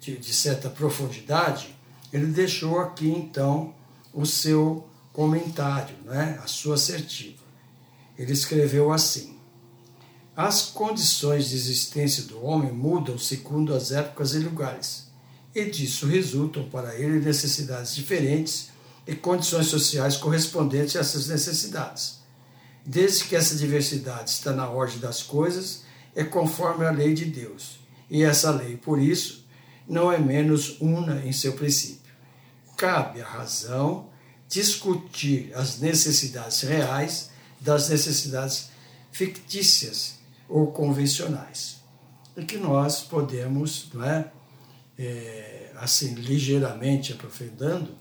de, 0.00 0.16
de 0.16 0.32
certa 0.32 0.70
profundidade, 0.70 1.76
ele 2.12 2.26
deixou 2.26 2.80
aqui 2.80 3.08
então 3.08 3.74
o 4.12 4.26
seu 4.26 4.86
comentário, 5.12 5.96
né, 6.04 6.38
a 6.42 6.46
sua 6.46 6.74
assertiva. 6.74 7.42
Ele 8.18 8.32
escreveu 8.32 8.92
assim: 8.92 9.38
As 10.34 10.62
condições 10.62 11.50
de 11.50 11.56
existência 11.56 12.22
do 12.22 12.42
homem 12.42 12.72
mudam 12.72 13.18
segundo 13.18 13.74
as 13.74 13.92
épocas 13.92 14.32
e 14.32 14.38
lugares, 14.38 15.08
e 15.54 15.66
disso 15.66 16.06
resultam 16.06 16.70
para 16.70 16.94
ele 16.94 17.20
necessidades 17.20 17.94
diferentes 17.94 18.70
e 19.06 19.14
condições 19.14 19.66
sociais 19.66 20.16
correspondentes 20.16 20.96
a 20.96 21.00
essas 21.00 21.28
necessidades. 21.28 22.22
Desde 22.84 23.24
que 23.24 23.36
essa 23.36 23.54
diversidade 23.54 24.30
está 24.30 24.54
na 24.54 24.70
ordem 24.70 24.98
das 24.98 25.22
coisas, 25.22 25.82
é 26.16 26.24
conforme 26.24 26.86
a 26.86 26.90
lei 26.90 27.12
de 27.12 27.26
Deus. 27.26 27.78
E 28.10 28.22
essa 28.22 28.50
lei, 28.50 28.78
por 28.78 28.98
isso, 28.98 29.44
não 29.86 30.10
é 30.10 30.16
menos 30.16 30.80
una 30.80 31.26
em 31.26 31.32
seu 31.32 31.52
princípio. 31.52 32.10
Cabe 32.78 33.20
à 33.20 33.26
razão 33.26 34.08
discutir 34.48 35.52
as 35.54 35.78
necessidades 35.78 36.62
reais 36.62 37.28
das 37.60 37.90
necessidades 37.90 38.70
fictícias 39.12 40.21
ou 40.52 40.66
convencionais. 40.66 41.80
E 42.36 42.44
que 42.44 42.58
nós 42.58 43.00
podemos, 43.02 43.88
não 43.94 44.04
é, 44.04 44.30
é 44.98 45.72
assim, 45.76 46.14
ligeiramente 46.14 47.12
aprofundando, 47.14 47.96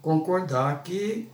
concordar 0.00 0.82
que 0.82 1.28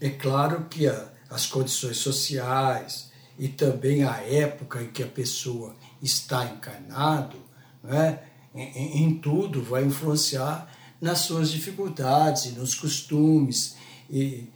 é 0.00 0.10
claro 0.10 0.64
que 0.68 0.88
a, 0.88 1.08
as 1.30 1.46
condições 1.46 1.98
sociais 1.98 3.12
e 3.38 3.46
também 3.46 4.02
a 4.02 4.16
época 4.22 4.82
em 4.82 4.90
que 4.90 5.04
a 5.04 5.06
pessoa 5.06 5.76
está 6.02 6.44
encarnado 6.46 7.36
né, 7.84 8.18
em, 8.52 9.04
em 9.04 9.18
tudo, 9.18 9.62
vai 9.62 9.84
influenciar 9.84 10.68
nas 11.00 11.20
suas 11.20 11.50
dificuldades, 11.50 12.56
nos 12.56 12.74
costumes 12.74 13.76
e, 14.10 14.48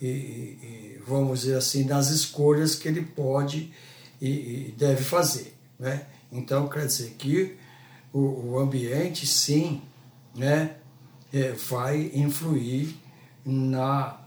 e, 0.00 0.06
e, 0.06 1.02
vamos 1.06 1.40
dizer 1.40 1.56
assim, 1.56 1.84
nas 1.84 2.10
escolhas 2.10 2.74
que 2.74 2.88
ele 2.88 3.02
pode 3.02 3.72
e, 4.20 4.74
deve 4.76 5.04
fazer. 5.04 5.54
Né? 5.78 6.06
Então, 6.32 6.68
quer 6.68 6.86
dizer 6.86 7.14
que 7.18 7.56
o, 8.12 8.52
o 8.52 8.58
ambiente, 8.58 9.26
sim, 9.26 9.82
né, 10.34 10.76
é, 11.32 11.52
vai 11.52 12.10
influir 12.14 12.96
na, 13.44 14.20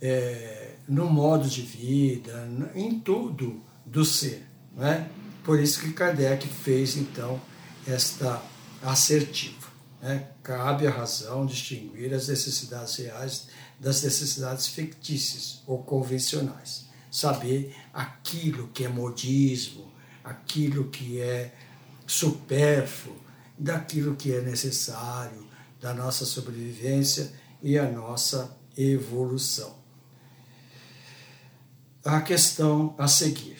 é, 0.00 0.74
no 0.88 1.08
modo 1.08 1.48
de 1.48 1.62
vida, 1.62 2.48
em 2.74 2.98
tudo 3.00 3.60
do 3.84 4.04
ser. 4.04 4.46
Né? 4.76 5.08
Por 5.44 5.60
isso 5.60 5.80
que 5.80 5.92
Kardec 5.92 6.46
fez, 6.46 6.96
então, 6.96 7.40
esta 7.86 8.42
assertiva. 8.82 9.65
Né? 10.06 10.28
Cabe 10.40 10.86
à 10.86 10.90
razão 10.92 11.44
distinguir 11.44 12.14
as 12.14 12.28
necessidades 12.28 12.94
reais 12.94 13.48
das 13.80 14.04
necessidades 14.04 14.68
fictícias 14.68 15.64
ou 15.66 15.82
convencionais. 15.82 16.86
Saber 17.10 17.74
aquilo 17.92 18.68
que 18.68 18.84
é 18.84 18.88
modismo, 18.88 19.92
aquilo 20.22 20.90
que 20.90 21.20
é 21.20 21.52
supérfluo, 22.06 23.16
daquilo 23.58 24.14
que 24.14 24.32
é 24.32 24.40
necessário 24.42 25.44
da 25.80 25.92
nossa 25.92 26.24
sobrevivência 26.24 27.32
e 27.60 27.76
a 27.76 27.90
nossa 27.90 28.56
evolução. 28.76 29.74
A 32.04 32.20
questão 32.20 32.94
a 32.96 33.08
seguir. 33.08 33.58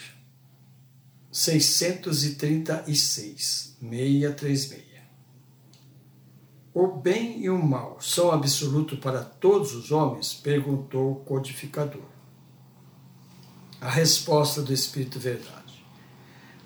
636, 1.33 3.77
636. 3.81 4.86
O 6.79 6.89
bem 6.89 7.41
e 7.41 7.49
o 7.49 7.57
mal 7.57 7.97
são 8.03 8.31
absolutos 8.31 8.99
para 8.99 9.25
todos 9.25 9.75
os 9.75 9.91
homens? 9.91 10.35
perguntou 10.35 11.13
o 11.13 11.15
codificador. 11.25 12.05
A 13.81 13.89
resposta 13.89 14.61
do 14.61 14.75
Espírito 14.75 15.19
Verdade. 15.19 15.83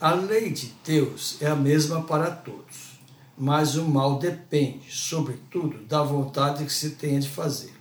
A 0.01 0.13
lei 0.13 0.51
de 0.51 0.75
Deus 0.85 1.41
é 1.41 1.47
a 1.47 1.55
mesma 1.55 2.03
para 2.03 2.29
todos, 2.29 3.01
mas 3.39 3.77
o 3.77 3.85
mal 3.85 4.19
depende, 4.19 4.91
sobretudo, 4.91 5.79
da 5.85 6.03
vontade 6.03 6.65
que 6.65 6.73
se 6.73 6.91
tenha 6.97 7.21
de 7.21 7.29
fazê-lo. 7.29 7.75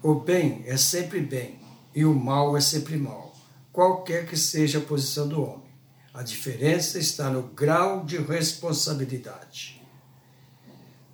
O 0.00 0.14
bem 0.14 0.62
é 0.66 0.76
sempre 0.76 1.20
bem 1.20 1.58
e 1.92 2.04
o 2.04 2.14
mal 2.14 2.56
é 2.56 2.60
sempre 2.60 2.96
mal, 2.96 3.34
qualquer 3.72 4.24
que 4.24 4.36
seja 4.36 4.78
a 4.78 4.82
posição 4.82 5.26
do 5.26 5.42
homem. 5.42 5.72
A 6.14 6.22
diferença 6.22 6.96
está 6.96 7.28
no 7.28 7.42
grau 7.42 8.04
de 8.04 8.18
responsabilidade. 8.18 9.77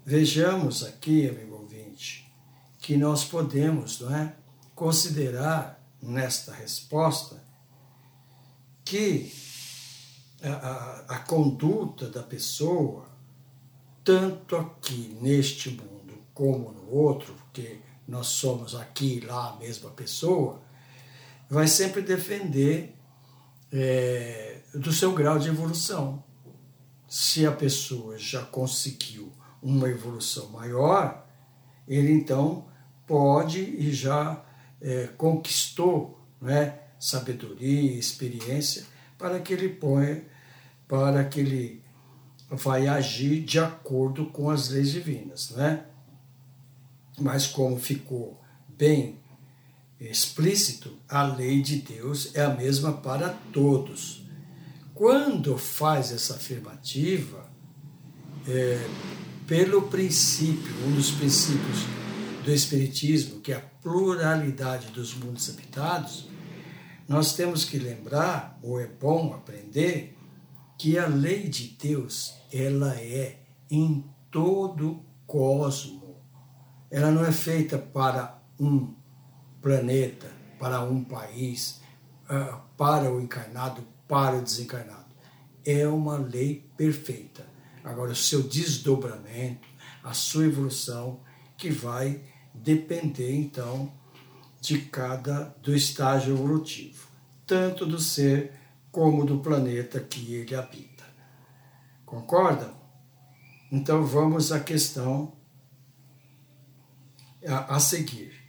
Vejamos 0.07 0.85
aqui, 0.85 1.27
amigo 1.27 1.57
ouvinte, 1.57 2.31
que 2.79 2.95
nós 2.95 3.25
podemos 3.25 4.01
não 4.01 4.15
é, 4.15 4.37
considerar 4.75 5.83
nesta 6.03 6.53
resposta 6.53 7.43
que 8.85 9.33
a, 10.43 10.51
a, 10.51 11.01
a 11.09 11.19
conduta 11.21 12.11
da 12.11 12.23
pessoa, 12.23 13.09
tanto 14.05 14.57
aqui 14.57 15.17
neste 15.23 15.71
mundo 15.71 16.19
como 16.35 16.71
no 16.71 16.91
outro, 16.91 17.33
porque 17.33 17.79
nós 18.07 18.27
somos 18.27 18.75
aqui 18.75 19.17
e 19.17 19.21
lá 19.21 19.53
a 19.53 19.57
mesma 19.57 19.89
pessoa, 19.89 20.61
vai 21.49 21.67
sempre 21.67 22.03
defender 22.03 22.95
é, 23.73 24.61
do 24.75 24.93
seu 24.93 25.15
grau 25.15 25.39
de 25.39 25.49
evolução. 25.49 26.23
Se 27.09 27.47
a 27.47 27.53
pessoa 27.53 28.19
já 28.19 28.43
conseguiu 28.43 29.33
uma 29.65 29.89
evolução 29.89 30.51
maior, 30.51 31.27
ele 31.89 32.13
então 32.13 32.67
pode 33.07 33.61
e 33.61 33.93
já 33.93 34.45
é, 34.81 35.09
conquistou 35.17 36.21
né, 36.41 36.79
sabedoria, 37.01 37.99
experiência, 37.99 38.85
para 39.17 39.41
que 39.41 39.55
ele 39.55 39.71
ponha, 39.71 40.23
para 40.87 41.25
que 41.25 41.41
ele 41.41 41.83
vai 42.51 42.87
agir 42.87 43.43
de 43.43 43.59
acordo 43.59 44.27
com 44.27 44.51
as 44.51 44.69
leis 44.69 44.91
divinas, 44.91 45.51
né? 45.51 45.87
Mas 47.19 47.47
como 47.47 47.79
ficou 47.79 48.39
bem 48.69 49.19
explícito, 49.99 50.93
a 51.09 51.23
lei 51.23 51.63
de 51.63 51.77
Deus 51.77 52.35
é 52.35 52.45
a 52.45 52.51
mesma 52.51 52.93
para 52.93 53.31
todos. 53.53 54.25
Quando 54.93 55.57
faz 55.57 56.13
essa 56.13 56.35
afirmativa, 56.35 57.49
é, 58.47 58.87
pelo 59.47 59.83
princípio, 59.83 60.73
um 60.87 60.95
dos 60.95 61.11
princípios 61.11 61.81
do 62.45 62.53
Espiritismo, 62.53 63.41
que 63.41 63.53
é 63.53 63.57
a 63.57 63.61
pluralidade 63.61 64.89
dos 64.89 65.15
mundos 65.15 65.49
habitados, 65.51 66.29
nós 67.07 67.35
temos 67.35 67.65
que 67.65 67.79
lembrar, 67.79 68.59
ou 68.63 68.81
é 68.81 68.87
bom 68.87 69.35
aprender, 69.35 70.17
que 70.79 70.99
a 70.99 71.07
lei 71.07 71.49
de 71.49 71.69
Deus, 71.69 72.35
ela 72.53 72.95
é 72.95 73.41
em 73.71 74.05
todo 74.31 74.91
o 74.93 75.05
cosmo. 75.27 76.17
Ela 76.91 77.11
não 77.11 77.25
é 77.25 77.33
feita 77.33 77.77
para 77.77 78.43
um 78.59 78.95
planeta, 79.61 80.31
para 80.59 80.83
um 80.83 81.05
país, 81.05 81.81
ah, 82.29 82.61
para 82.77 83.13
o 83.13 83.21
encarnado, 83.21 83.83
para 84.09 84.37
o 84.37 84.43
desencarnado. 84.43 85.15
É 85.65 85.87
uma 85.87 86.17
lei 86.17 86.67
perfeita. 86.77 87.54
Agora, 87.85 88.13
o 88.13 88.17
seu 88.17 88.43
desdobramento, 88.43 89.69
a 90.03 90.13
sua 90.13 90.47
evolução, 90.47 91.21
que 91.57 91.71
vai 91.71 92.21
depender, 92.53 93.35
então, 93.35 93.93
de 94.61 94.81
cada 94.81 95.55
do 95.63 95.77
estágio 95.77 96.35
evolutivo, 96.35 97.07
tanto 97.47 97.85
do 97.85 98.01
ser 98.01 98.53
como 98.91 99.27
do 99.27 99.39
planeta 99.39 100.01
que 100.01 100.35
ele 100.35 100.55
habita. 100.55 101.05
Concordam? 102.07 102.75
Então 103.71 104.07
vamos 104.07 104.51
à 104.51 104.61
questão 104.61 105.37
a, 107.47 107.77
a 107.77 107.81
seguir 107.81 108.45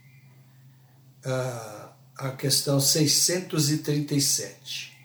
a, 2.16 2.30
questão 2.30 2.80
637. 2.80 4.96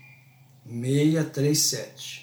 637. 0.65 2.20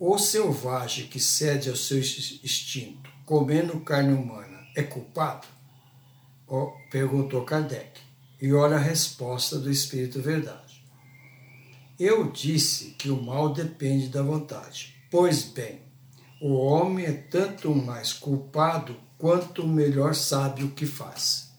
O 0.00 0.16
selvagem 0.16 1.08
que 1.08 1.18
cede 1.18 1.68
ao 1.68 1.74
seu 1.74 1.98
instinto, 1.98 3.10
comendo 3.26 3.80
carne 3.80 4.14
humana, 4.14 4.64
é 4.76 4.82
culpado? 4.84 5.44
Oh, 6.46 6.70
perguntou 6.88 7.44
Kardec. 7.44 8.00
E 8.40 8.52
olha 8.52 8.76
a 8.76 8.80
resposta 8.80 9.58
do 9.58 9.68
Espírito 9.68 10.22
Verdade. 10.22 10.84
Eu 11.98 12.30
disse 12.30 12.90
que 12.92 13.10
o 13.10 13.20
mal 13.20 13.52
depende 13.52 14.06
da 14.06 14.22
vontade. 14.22 14.94
Pois 15.10 15.42
bem, 15.42 15.80
o 16.40 16.54
homem 16.54 17.04
é 17.04 17.12
tanto 17.12 17.74
mais 17.74 18.12
culpado 18.12 18.96
quanto 19.18 19.66
melhor 19.66 20.14
sabe 20.14 20.62
o 20.62 20.70
que 20.70 20.86
faz. 20.86 21.50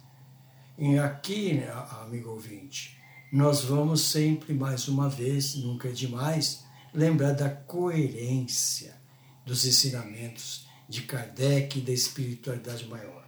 E 0.78 0.98
aqui, 0.98 1.56
né, 1.56 1.70
amigo 2.04 2.30
ouvinte, 2.30 2.98
nós 3.34 3.66
vamos 3.66 4.02
sempre, 4.02 4.54
mais 4.54 4.88
uma 4.88 5.10
vez, 5.10 5.56
nunca 5.56 5.90
é 5.90 5.92
demais, 5.92 6.64
lembrar 6.94 7.34
da 7.34 7.50
coerência 7.50 9.00
dos 9.46 9.66
ensinamentos 9.66 10.68
de 10.88 11.04
Kardec 11.04 11.80
e 11.80 11.82
da 11.82 11.92
espiritualidade 11.92 12.88
maior. 12.88 13.28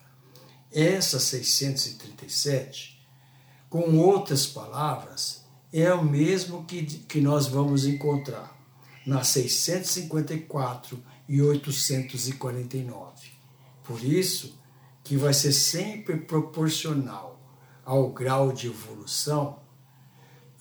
Essa 0.72 1.20
637, 1.20 3.00
com 3.70 3.98
outras 3.98 4.48
palavras, 4.48 5.44
é 5.72 5.94
o 5.94 6.04
mesmo 6.04 6.66
que, 6.66 6.84
que 6.84 7.22
nós 7.22 7.48
vamos 7.48 7.86
encontrar 7.86 8.58
nas 9.06 9.28
654 9.28 11.02
e 11.28 11.42
849. 11.42 13.30
Por 13.84 14.04
isso 14.04 14.60
que 15.04 15.18
vai 15.18 15.34
ser 15.34 15.52
sempre 15.52 16.18
proporcional 16.18 17.40
ao 17.84 18.10
grau 18.12 18.52
de 18.52 18.68
evolução, 18.68 19.60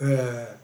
é, 0.00 0.56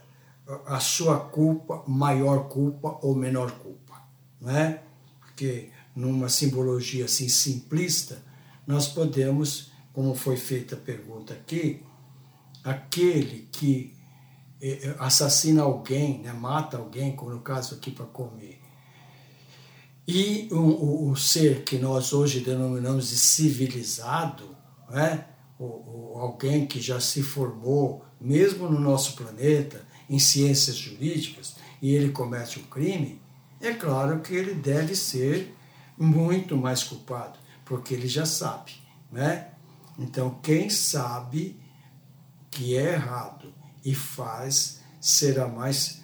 a 0.66 0.78
sua 0.78 1.18
culpa, 1.18 1.82
maior 1.86 2.48
culpa 2.48 2.98
ou 3.02 3.14
menor 3.14 3.52
culpa, 3.58 4.02
não 4.40 4.56
é? 4.56 4.82
Porque 5.20 5.70
numa 5.94 6.28
simbologia 6.28 7.06
assim 7.06 7.28
simplista, 7.28 8.22
nós 8.66 8.88
podemos, 8.88 9.72
como 9.92 10.14
foi 10.14 10.36
feita 10.36 10.74
a 10.74 10.78
pergunta 10.78 11.34
aqui, 11.34 11.82
aquele 12.62 13.48
que 13.50 13.94
é, 14.60 14.88
é, 14.88 14.96
assassina 14.98 15.62
alguém, 15.62 16.18
né, 16.20 16.32
mata 16.32 16.76
alguém, 16.76 17.14
como 17.14 17.30
no 17.30 17.40
caso 17.40 17.74
aqui 17.74 17.90
para 17.90 18.06
comer, 18.06 18.60
e 20.08 20.48
o, 20.52 21.16
ser 21.16 21.64
que 21.64 21.78
nós 21.78 22.12
hoje 22.12 22.38
denominamos 22.40 23.08
de 23.08 23.18
civilizado, 23.18 24.56
né, 24.88 25.26
ou, 25.58 26.12
ou 26.14 26.18
alguém 26.18 26.66
que 26.66 26.80
já 26.80 27.00
se 27.00 27.22
formou, 27.22 28.04
mesmo 28.20 28.68
no 28.68 28.78
nosso 28.78 29.16
planeta, 29.16 29.85
em 30.08 30.18
ciências 30.18 30.76
jurídicas, 30.76 31.56
e 31.80 31.94
ele 31.94 32.10
comete 32.10 32.58
um 32.58 32.64
crime, 32.64 33.20
é 33.60 33.72
claro 33.72 34.20
que 34.20 34.34
ele 34.34 34.54
deve 34.54 34.94
ser 34.94 35.54
muito 35.98 36.56
mais 36.56 36.82
culpado, 36.84 37.38
porque 37.64 37.94
ele 37.94 38.06
já 38.06 38.26
sabe, 38.26 38.72
né? 39.10 39.48
Então, 39.98 40.38
quem 40.42 40.68
sabe 40.68 41.58
que 42.50 42.76
é 42.76 42.94
errado 42.94 43.52
e 43.84 43.94
faz, 43.94 44.80
será 45.00 45.48
mais 45.48 46.02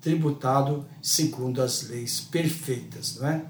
tributado 0.00 0.86
segundo 1.02 1.62
as 1.62 1.88
leis 1.88 2.20
perfeitas, 2.20 3.16
não 3.16 3.28
é? 3.28 3.44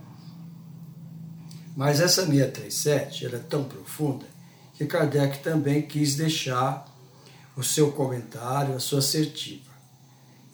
Mas 1.76 2.00
essa 2.00 2.26
637, 2.26 3.26
ela 3.26 3.36
é 3.36 3.40
tão 3.40 3.64
profunda 3.64 4.26
que 4.74 4.86
Kardec 4.86 5.42
também 5.42 5.82
quis 5.82 6.16
deixar 6.16 6.86
o 7.60 7.62
seu 7.62 7.92
comentário, 7.92 8.74
a 8.74 8.80
sua 8.80 9.00
assertiva. 9.00 9.70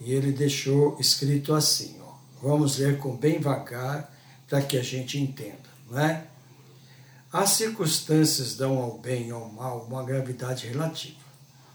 E 0.00 0.12
ele 0.12 0.32
deixou 0.32 0.96
escrito 0.98 1.54
assim, 1.54 1.96
ó, 2.02 2.14
vamos 2.42 2.78
ler 2.78 2.98
com 2.98 3.16
bem 3.16 3.40
vagar 3.40 4.12
para 4.48 4.60
que 4.60 4.76
a 4.76 4.82
gente 4.82 5.16
entenda, 5.16 5.70
não 5.88 6.00
é? 6.00 6.26
As 7.32 7.50
circunstâncias 7.50 8.56
dão 8.56 8.78
ao 8.78 8.98
bem 8.98 9.28
e 9.28 9.30
ao 9.30 9.48
mal 9.52 9.86
uma 9.88 10.02
gravidade 10.02 10.66
relativa. 10.66 11.24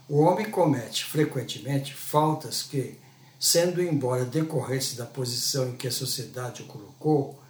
O 0.09 0.19
homem 0.19 0.51
comete 0.51 1.05
frequentemente 1.05 1.93
faltas 1.93 2.63
que, 2.63 2.99
sendo 3.39 3.81
embora 3.81 4.25
decorrentes 4.25 4.95
da 4.95 5.05
posição 5.05 5.69
em 5.69 5.77
que 5.77 5.87
a 5.87 5.91
sociedade 5.91 6.63
o 6.63 6.65
colocou, 6.65 7.41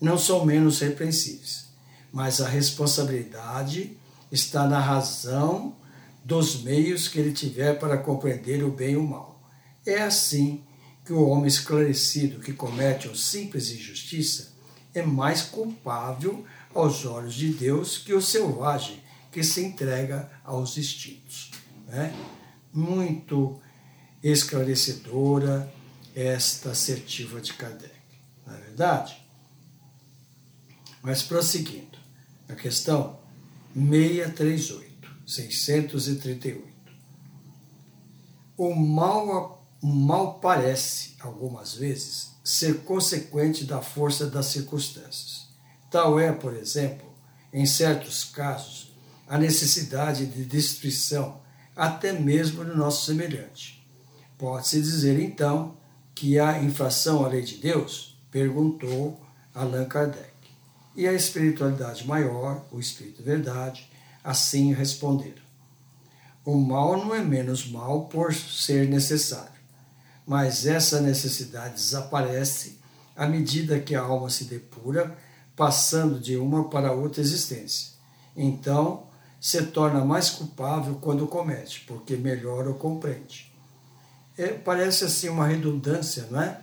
não 0.00 0.16
são 0.16 0.44
menos 0.46 0.80
repreensíveis, 0.80 1.66
mas 2.10 2.40
a 2.40 2.48
responsabilidade 2.48 3.98
está 4.32 4.66
na 4.66 4.80
razão 4.80 5.76
dos 6.26 6.60
meios 6.64 7.06
que 7.06 7.20
ele 7.20 7.32
tiver 7.32 7.78
para 7.78 7.96
compreender 7.96 8.64
o 8.64 8.70
bem 8.72 8.94
e 8.94 8.96
o 8.96 9.06
mal. 9.06 9.40
É 9.86 10.02
assim 10.02 10.64
que 11.04 11.12
o 11.12 11.28
homem 11.28 11.46
esclarecido 11.46 12.40
que 12.40 12.52
comete 12.52 13.06
uma 13.06 13.14
simples 13.14 13.70
injustiça 13.70 14.52
é 14.92 15.02
mais 15.02 15.42
culpável 15.42 16.44
aos 16.74 17.04
olhos 17.06 17.32
de 17.32 17.50
Deus 17.50 17.98
que 17.98 18.12
o 18.12 18.20
selvagem 18.20 19.00
que 19.30 19.44
se 19.44 19.64
entrega 19.64 20.28
aos 20.42 20.76
instintos. 20.76 21.52
Né? 21.86 22.12
Muito 22.72 23.60
esclarecedora 24.20 25.72
esta 26.12 26.70
assertiva 26.70 27.40
de 27.40 27.52
Kardec, 27.52 27.94
não 28.44 28.52
é 28.52 28.58
verdade? 28.62 29.24
Mas 31.02 31.22
prosseguindo, 31.22 31.98
a 32.48 32.56
questão 32.56 33.16
638, 33.76 34.95
638. 35.26 36.62
O 38.56 38.74
mal, 38.74 39.66
o 39.82 39.86
mal 39.86 40.38
parece, 40.38 41.14
algumas 41.20 41.74
vezes, 41.74 42.36
ser 42.44 42.82
consequente 42.84 43.64
da 43.64 43.82
força 43.82 44.26
das 44.26 44.46
circunstâncias. 44.46 45.48
Tal 45.90 46.18
é, 46.18 46.32
por 46.32 46.54
exemplo, 46.54 47.06
em 47.52 47.66
certos 47.66 48.24
casos, 48.24 48.94
a 49.28 49.36
necessidade 49.36 50.26
de 50.26 50.44
destruição, 50.44 51.40
até 51.74 52.12
mesmo 52.12 52.64
no 52.64 52.76
nosso 52.76 53.04
semelhante. 53.06 53.84
Pode-se 54.38 54.80
dizer, 54.80 55.18
então, 55.20 55.76
que 56.14 56.38
há 56.38 56.62
infração 56.62 57.24
à 57.24 57.28
lei 57.28 57.42
de 57.42 57.56
Deus? 57.56 58.16
Perguntou 58.30 59.20
Allan 59.54 59.86
Kardec 59.86 60.36
e 60.96 61.06
a 61.06 61.12
espiritualidade 61.12 62.06
maior, 62.06 62.64
o 62.72 62.80
Espírito 62.80 63.22
Verdade, 63.22 63.88
assim 64.26 64.74
responderam. 64.74 65.46
O 66.44 66.56
mal 66.58 66.96
não 66.96 67.14
é 67.14 67.22
menos 67.22 67.70
mal 67.70 68.06
por 68.06 68.34
ser 68.34 68.88
necessário, 68.88 69.60
mas 70.26 70.66
essa 70.66 71.00
necessidade 71.00 71.74
desaparece 71.74 72.80
à 73.14 73.24
medida 73.26 73.78
que 73.78 73.94
a 73.94 74.00
alma 74.00 74.28
se 74.28 74.44
depura, 74.44 75.16
passando 75.54 76.18
de 76.18 76.36
uma 76.36 76.68
para 76.68 76.92
outra 76.92 77.20
existência. 77.20 77.92
Então, 78.36 79.04
se 79.40 79.62
torna 79.66 80.04
mais 80.04 80.28
culpável 80.28 80.96
quando 81.00 81.26
comete, 81.28 81.84
porque 81.86 82.16
melhor 82.16 82.66
o 82.66 82.74
compreende. 82.74 83.52
É, 84.36 84.48
parece 84.48 85.04
assim 85.04 85.28
uma 85.28 85.46
redundância, 85.46 86.26
não 86.30 86.42
é? 86.42 86.60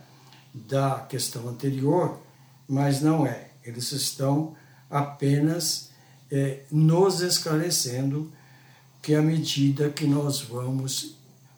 Da 0.53 0.99
questão 1.09 1.47
anterior, 1.47 2.19
mas 2.67 3.01
não 3.01 3.25
é. 3.25 3.51
Eles 3.63 3.91
estão 3.93 4.53
apenas 4.89 5.92
é, 6.33 6.63
nos 6.71 7.21
esclarecendo 7.21 8.33
que 9.03 9.13
à 9.13 9.21
medida 9.21 9.91
que 9.91 10.07
nós 10.07 10.41
vamos 10.41 11.15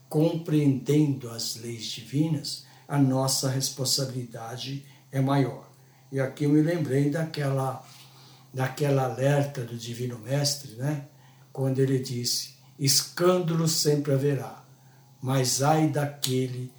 compreendendo 0.10 1.30
as 1.30 1.56
leis 1.56 1.86
divinas, 1.86 2.66
a 2.86 2.98
nossa 2.98 3.50
responsabilidade 3.50 4.86
é 5.14 5.22
maior. 5.22 5.70
E 6.12 6.20
aqui 6.20 6.44
eu 6.44 6.50
me 6.50 6.62
lembrei 6.62 7.10
daquela, 7.10 7.88
daquela 8.54 9.06
alerta 9.06 9.62
do 9.62 9.78
Divino 9.78 10.20
Mestre, 10.20 10.74
né? 10.74 11.06
quando 11.54 11.80
ele 11.80 11.98
disse: 11.98 12.56
escândalo 12.78 13.70
sempre 13.70 14.14
haverá, 14.14 14.62
mas 15.22 15.64
ai 15.64 15.88
daquele 15.88 16.70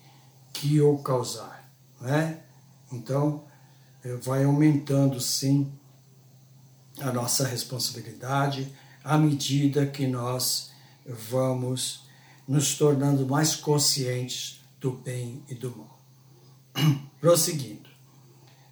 que 0.53 0.83
o 0.83 0.99
causar. 0.99 1.73
Né? 1.99 2.41
Então, 2.93 3.45
eh, 4.05 4.17
vai 4.17 4.45
aumentando 4.45 5.19
sim 5.19 5.73
a 7.01 7.13
nossa 7.13 7.47
responsabilidade 7.47 8.73
à 9.05 9.17
medida 9.17 9.87
que 9.87 10.07
nós 10.07 10.71
vamos 11.07 12.05
nos 12.47 12.75
tornando 12.77 13.27
mais 13.27 13.55
conscientes 13.55 14.61
do 14.81 14.93
bem 14.93 15.43
e 15.49 15.55
do 15.55 15.75
mal. 15.77 16.01
Prosseguindo. 17.21 17.87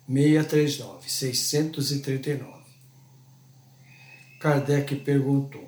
639, 0.07 1.11
639. 1.11 2.65
Kardec 4.39 4.97
perguntou: 4.97 5.67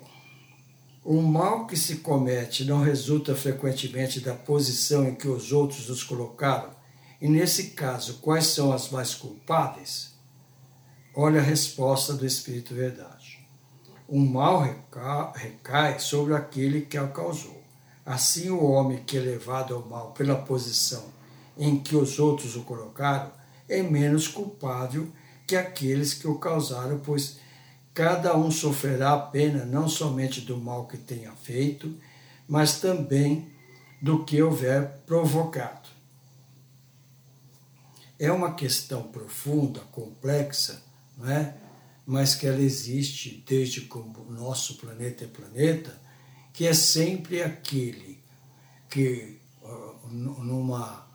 O 1.03 1.21
mal 1.21 1.65
que 1.65 1.75
se 1.75 1.97
comete 1.97 2.63
não 2.63 2.81
resulta 2.81 3.35
frequentemente 3.35 4.19
da 4.19 4.35
posição 4.35 5.07
em 5.07 5.15
que 5.15 5.27
os 5.27 5.51
outros 5.51 5.89
nos 5.89 6.03
colocaram? 6.03 6.75
E 7.19 7.27
nesse 7.27 7.71
caso, 7.71 8.19
quais 8.19 8.45
são 8.45 8.71
as 8.71 8.91
mais 8.91 9.15
culpáveis? 9.15 10.16
Olha 11.19 11.39
a 11.39 11.43
resposta 11.43 12.13
do 12.13 12.27
Espírito 12.27 12.75
Verdade. 12.75 13.43
O 14.07 14.19
mal 14.19 14.61
recai 15.33 15.97
sobre 15.97 16.35
aquele 16.35 16.81
que 16.81 16.95
o 16.99 17.07
causou. 17.07 17.59
Assim, 18.05 18.51
o 18.51 18.63
homem 18.63 19.03
que 19.03 19.17
é 19.17 19.19
levado 19.19 19.73
ao 19.73 19.83
mal 19.83 20.11
pela 20.11 20.35
posição 20.35 21.05
em 21.57 21.79
que 21.79 21.95
os 21.95 22.19
outros 22.19 22.55
o 22.55 22.61
colocaram 22.61 23.31
é 23.67 23.81
menos 23.81 24.27
culpável 24.27 25.11
que 25.47 25.55
aqueles 25.55 26.13
que 26.13 26.27
o 26.27 26.37
causaram, 26.37 26.99
pois 26.99 27.39
cada 27.95 28.37
um 28.37 28.51
sofrerá 28.51 29.13
a 29.13 29.19
pena 29.19 29.65
não 29.65 29.89
somente 29.89 30.41
do 30.41 30.55
mal 30.55 30.85
que 30.85 30.97
tenha 30.97 31.31
feito, 31.31 31.97
mas 32.47 32.79
também 32.79 33.51
do 33.99 34.23
que 34.23 34.39
houver 34.39 34.99
provocado. 35.07 35.89
É 38.19 38.31
uma 38.31 38.53
questão 38.53 39.01
profunda, 39.01 39.79
complexa, 39.91 40.85
não 41.17 41.29
é? 41.29 41.55
mas 42.07 42.35
que 42.35 42.47
ela 42.47 42.61
existe 42.61 43.43
desde 43.45 43.81
que 43.81 43.97
o 43.97 44.25
nosso 44.29 44.77
planeta 44.77 45.25
é 45.25 45.27
planeta, 45.27 45.99
que 46.53 46.65
é 46.65 46.73
sempre 46.73 47.43
aquele 47.43 48.23
que, 48.89 49.41
numa, 50.09 51.05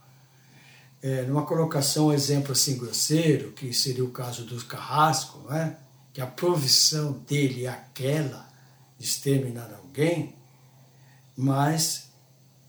é, 1.01 1.23
numa 1.23 1.47
colocação, 1.47 2.13
exemplo 2.13 2.53
assim 2.53 2.77
grosseiro, 2.77 3.53
que 3.53 3.73
seria 3.73 4.05
o 4.05 4.11
caso 4.11 4.45
do 4.45 4.63
carrasco, 4.67 5.39
não 5.45 5.57
é? 5.57 5.79
que 6.13 6.21
a 6.21 6.27
provisão 6.27 7.13
dele 7.27 7.65
é 7.65 7.71
aquela 7.71 8.47
de 8.99 9.07
exterminar 9.07 9.73
alguém, 9.73 10.37
mas 11.35 12.13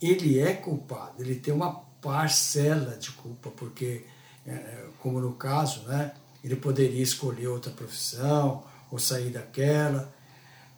ele 0.02 0.40
é 0.40 0.54
culpado, 0.54 1.22
ele 1.22 1.36
tem 1.36 1.54
uma 1.54 1.76
parcela 2.02 2.96
de 2.96 3.12
culpa, 3.12 3.52
porque, 3.52 4.06
é, 4.46 4.88
como 5.00 5.20
no 5.20 5.34
caso, 5.34 5.84
né, 5.84 6.14
ele 6.44 6.56
poderia 6.56 7.02
escolher 7.02 7.48
outra 7.48 7.72
profissão 7.72 8.64
ou 8.92 9.00
sair 9.00 9.30
daquela, 9.30 10.14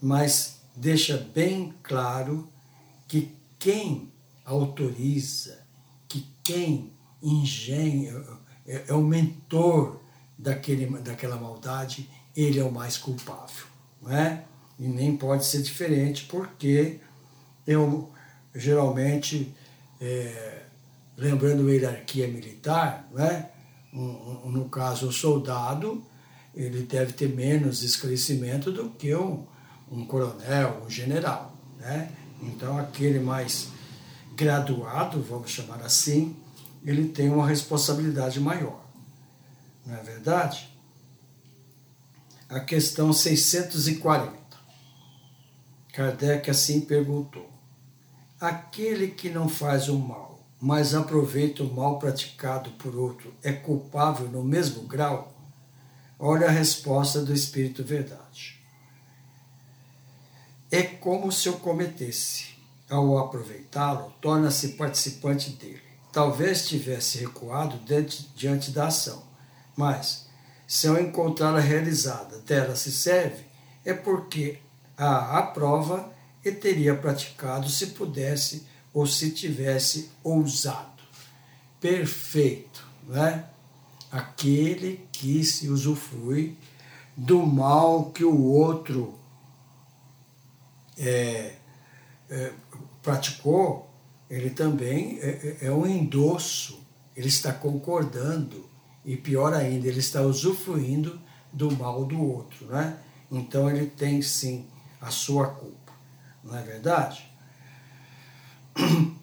mas 0.01 0.59
deixa 0.75 1.17
bem 1.17 1.73
claro 1.81 2.47
que 3.07 3.35
quem 3.57 4.11
autoriza, 4.43 5.59
que 6.07 6.27
quem 6.43 6.93
engenha, 7.21 8.13
é, 8.67 8.85
é 8.87 8.93
o 8.93 9.01
mentor 9.01 9.99
daquele, 10.37 10.85
daquela 10.99 11.37
maldade, 11.37 12.09
ele 12.35 12.59
é 12.59 12.63
o 12.63 12.71
mais 12.71 12.97
culpável. 12.97 13.65
Não 14.01 14.15
é? 14.15 14.43
E 14.77 14.87
nem 14.87 15.15
pode 15.15 15.45
ser 15.45 15.61
diferente, 15.61 16.25
porque 16.25 16.99
eu 17.65 18.11
geralmente, 18.53 19.53
é, 19.99 20.61
lembrando 21.17 21.67
a 21.67 21.71
hierarquia 21.71 22.27
militar, 22.27 23.07
não 23.11 23.23
é? 23.23 23.51
No 23.95 24.67
caso, 24.69 25.07
o 25.07 25.11
soldado, 25.11 26.03
ele 26.53 26.83
deve 26.83 27.13
ter 27.13 27.29
menos 27.29 27.81
esclarecimento 27.81 28.71
do 28.71 28.89
que 28.89 29.15
um, 29.15 29.45
um 29.89 30.05
coronel, 30.05 30.83
um 30.85 30.89
general. 30.89 31.55
Né? 31.79 32.11
Então, 32.41 32.77
aquele 32.77 33.19
mais 33.19 33.69
graduado, 34.35 35.21
vamos 35.21 35.49
chamar 35.49 35.81
assim, 35.81 36.35
ele 36.83 37.07
tem 37.07 37.29
uma 37.29 37.47
responsabilidade 37.47 38.39
maior. 38.39 38.83
Não 39.85 39.95
é 39.95 40.03
verdade? 40.03 40.69
A 42.49 42.59
questão 42.59 43.13
640. 43.13 44.45
Kardec 45.93 46.49
assim 46.49 46.81
perguntou: 46.81 47.49
Aquele 48.39 49.07
que 49.07 49.29
não 49.29 49.47
faz 49.47 49.87
o 49.87 49.97
mal 49.97 50.34
mas 50.59 50.95
aproveita 50.95 51.63
o 51.63 51.73
mal 51.73 51.99
praticado 51.99 52.71
por 52.71 52.95
outro, 52.95 53.33
é 53.43 53.51
culpável 53.51 54.27
no 54.29 54.43
mesmo 54.43 54.83
grau? 54.83 55.33
Olha 56.17 56.47
a 56.47 56.51
resposta 56.51 57.21
do 57.21 57.33
Espírito 57.33 57.83
Verdade. 57.83 58.59
É 60.71 60.81
como 60.83 61.31
se 61.31 61.47
eu 61.47 61.53
cometesse. 61.59 62.55
Ao 62.89 63.17
aproveitá-lo, 63.17 64.13
torna-se 64.21 64.69
participante 64.69 65.51
dele. 65.51 65.81
Talvez 66.11 66.67
tivesse 66.67 67.17
recuado 67.17 67.77
diante, 67.79 68.29
diante 68.35 68.71
da 68.71 68.87
ação, 68.87 69.23
mas 69.75 70.27
se 70.67 70.87
eu 70.87 70.99
encontrá-la 70.99 71.59
realizada, 71.59 72.39
dela 72.39 72.75
se 72.75 72.91
serve, 72.91 73.43
é 73.83 73.93
porque 73.93 74.59
a 74.97 75.37
aprova 75.37 76.13
e 76.43 76.51
teria 76.51 76.95
praticado 76.95 77.69
se 77.69 77.87
pudesse 77.87 78.65
ou 78.95 79.05
se 79.05 79.31
tivesse 79.31 80.09
ousado. 80.23 81.03
Perfeito, 81.81 82.87
né? 83.05 83.49
Aquele 84.09 85.05
que 85.11 85.43
se 85.43 85.67
usufrui 85.67 86.57
do 87.17 87.45
mal 87.45 88.11
que 88.11 88.23
o 88.23 88.41
outro 88.41 89.19
é, 90.97 91.55
é, 92.29 92.53
praticou, 93.03 93.89
ele 94.29 94.49
também 94.49 95.19
é, 95.19 95.57
é, 95.61 95.67
é 95.67 95.71
um 95.71 95.85
endosso, 95.85 96.79
ele 97.17 97.27
está 97.27 97.51
concordando, 97.51 98.69
e 99.03 99.17
pior 99.17 99.53
ainda, 99.53 99.89
ele 99.89 99.99
está 99.99 100.21
usufruindo 100.21 101.19
do 101.51 101.69
mal 101.75 102.05
do 102.05 102.21
outro, 102.21 102.67
né? 102.67 102.97
Então 103.29 103.69
ele 103.69 103.87
tem 103.87 104.21
sim 104.21 104.65
a 105.01 105.11
sua 105.11 105.47
culpa, 105.47 105.91
não 106.41 106.57
é 106.57 106.61
verdade? 106.61 107.34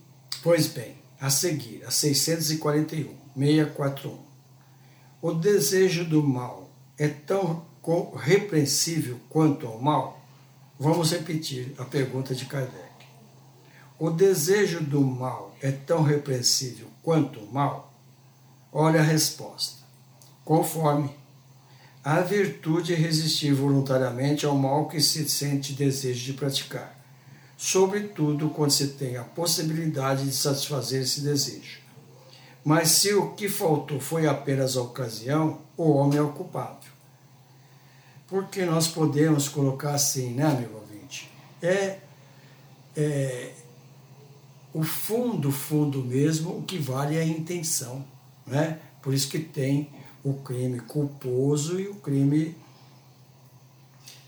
Pois 0.42 0.66
bem, 0.66 0.96
a 1.20 1.30
seguir, 1.30 1.84
a 1.86 1.90
641, 1.90 3.16
641. 3.36 4.18
O 5.20 5.32
desejo 5.32 6.04
do 6.04 6.22
mal 6.22 6.68
é 6.98 7.06
tão 7.06 7.64
repreensível 8.16 9.20
quanto 9.28 9.66
ao 9.66 9.80
mal? 9.80 10.20
Vamos 10.78 11.12
repetir 11.12 11.72
a 11.78 11.84
pergunta 11.84 12.34
de 12.34 12.46
Kardec. 12.46 13.06
O 13.98 14.10
desejo 14.10 14.80
do 14.80 15.00
mal 15.00 15.54
é 15.62 15.70
tão 15.70 16.02
repreensível 16.02 16.88
quanto 17.02 17.38
o 17.38 17.52
mal? 17.52 17.94
Olha 18.72 18.98
a 18.98 19.04
resposta. 19.04 19.82
Conforme 20.44 21.08
a 22.02 22.20
virtude 22.20 22.94
é 22.94 22.96
resistir 22.96 23.52
voluntariamente 23.52 24.44
ao 24.44 24.56
mal 24.56 24.88
que 24.88 25.00
se 25.00 25.28
sente 25.28 25.72
desejo 25.72 26.24
de 26.24 26.32
praticar 26.32 27.01
sobretudo 27.62 28.50
quando 28.50 28.72
se 28.72 28.88
tem 28.88 29.16
a 29.16 29.22
possibilidade 29.22 30.24
de 30.24 30.32
satisfazer 30.32 31.02
esse 31.02 31.20
desejo. 31.20 31.78
Mas 32.64 32.90
se 32.90 33.14
o 33.14 33.34
que 33.34 33.48
faltou 33.48 34.00
foi 34.00 34.26
apenas 34.26 34.76
a 34.76 34.82
ocasião, 34.82 35.60
o 35.76 35.92
homem 35.92 36.18
é 36.18 36.22
o 36.22 36.32
culpável. 36.32 36.90
Porque 38.26 38.64
nós 38.64 38.88
podemos 38.88 39.48
colocar 39.48 39.94
assim, 39.94 40.32
né, 40.32 40.44
amigo 40.44 40.76
ouvinte? 40.76 41.30
É, 41.62 41.98
é 42.96 43.52
o 44.74 44.82
fundo, 44.82 45.52
fundo 45.52 46.02
mesmo, 46.02 46.58
o 46.58 46.62
que 46.64 46.78
vale 46.78 47.16
é 47.16 47.20
a 47.20 47.24
intenção. 47.24 48.04
Né? 48.44 48.80
Por 49.00 49.14
isso 49.14 49.28
que 49.28 49.38
tem 49.38 49.88
o 50.24 50.34
crime 50.34 50.80
culposo 50.80 51.78
e 51.78 51.86
o 51.86 51.94
crime 51.94 52.56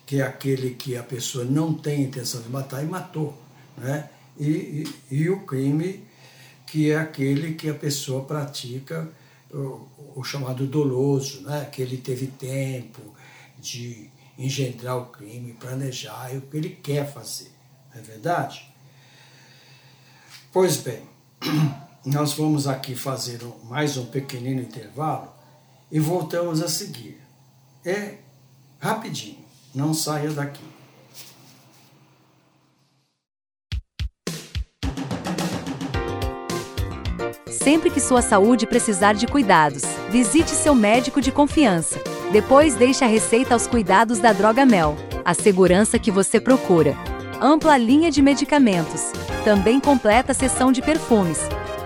que 0.06 0.20
é 0.20 0.22
aquele 0.22 0.70
que 0.74 0.96
a 0.96 1.02
pessoa 1.02 1.44
não 1.44 1.74
tem 1.74 2.02
intenção 2.02 2.42
de 2.42 2.48
matar 2.48 2.82
e 2.82 2.86
matou, 2.86 3.38
né? 3.76 4.10
E, 4.38 4.86
e, 5.10 5.14
e 5.16 5.30
o 5.30 5.40
crime 5.46 6.04
que 6.66 6.90
é 6.90 6.96
aquele 6.96 7.54
que 7.54 7.68
a 7.70 7.74
pessoa 7.74 8.24
pratica 8.24 9.08
o, 9.52 9.86
o, 10.16 10.24
chamado 10.24 10.66
doloso, 10.66 11.42
né? 11.42 11.68
que 11.70 11.80
ele 11.80 11.96
teve 11.96 12.26
tempo 12.26 13.00
de 13.58 14.10
engendrar 14.36 14.98
o 14.98 15.06
crime, 15.06 15.52
planejar, 15.52 16.34
é 16.34 16.38
o 16.38 16.40
que 16.40 16.56
ele 16.56 16.70
quer 16.70 17.10
fazer, 17.10 17.52
não 17.92 18.00
é 18.00 18.04
verdade? 18.04 18.68
Pois 20.52 20.78
bem, 20.78 21.02
nós 22.04 22.32
vamos 22.32 22.66
aqui 22.66 22.96
fazer 22.96 23.40
mais 23.64 23.96
um 23.96 24.06
pequenino 24.06 24.60
intervalo 24.60 25.32
e 25.92 26.00
voltamos 26.00 26.60
a 26.60 26.68
seguir. 26.68 27.20
É 27.84 28.18
rapidinho, 28.80 29.43
não 29.74 29.92
saia 29.92 30.30
daqui. 30.30 30.62
Sempre 37.50 37.90
que 37.90 37.98
sua 37.98 38.20
saúde 38.20 38.66
precisar 38.66 39.14
de 39.14 39.26
cuidados, 39.26 39.82
visite 40.10 40.50
seu 40.50 40.74
médico 40.74 41.20
de 41.20 41.32
confiança. 41.32 41.98
Depois 42.30 42.74
deixe 42.74 43.02
a 43.04 43.08
receita 43.08 43.54
aos 43.54 43.66
cuidados 43.66 44.18
da 44.18 44.32
Droga 44.32 44.66
Mel, 44.66 44.94
a 45.24 45.32
segurança 45.32 45.98
que 45.98 46.10
você 46.10 46.38
procura. 46.38 46.94
Ampla 47.40 47.78
linha 47.78 48.10
de 48.10 48.20
medicamentos. 48.20 49.12
Também 49.44 49.80
completa 49.80 50.34
seção 50.34 50.70
de 50.72 50.82
perfumes. 50.82 51.40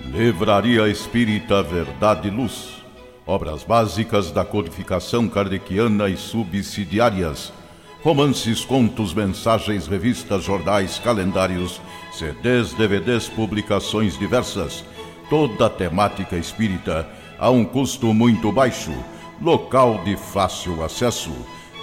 Livraria 0.00 0.88
Espírita 0.88 1.62
Verdade 1.62 2.28
e 2.28 2.30
Luz. 2.30 2.82
Obras 3.26 3.64
básicas 3.64 4.30
da 4.30 4.44
codificação 4.44 5.28
kardeciana 5.28 6.08
e 6.08 6.16
subsidiárias. 6.16 7.52
Romances, 8.04 8.64
contos, 8.64 9.12
mensagens, 9.12 9.88
revistas, 9.88 10.44
jornais, 10.44 11.00
calendários, 11.00 11.80
CDs, 12.12 12.72
DVDs, 12.74 13.28
publicações 13.28 14.16
diversas 14.16 14.84
toda 15.28 15.66
a 15.66 15.70
temática 15.70 16.36
espírita 16.36 17.08
a 17.38 17.50
um 17.50 17.64
custo 17.64 18.12
muito 18.12 18.52
baixo. 18.52 18.92
Local 19.40 20.02
de 20.04 20.16
fácil 20.16 20.84
acesso. 20.84 21.32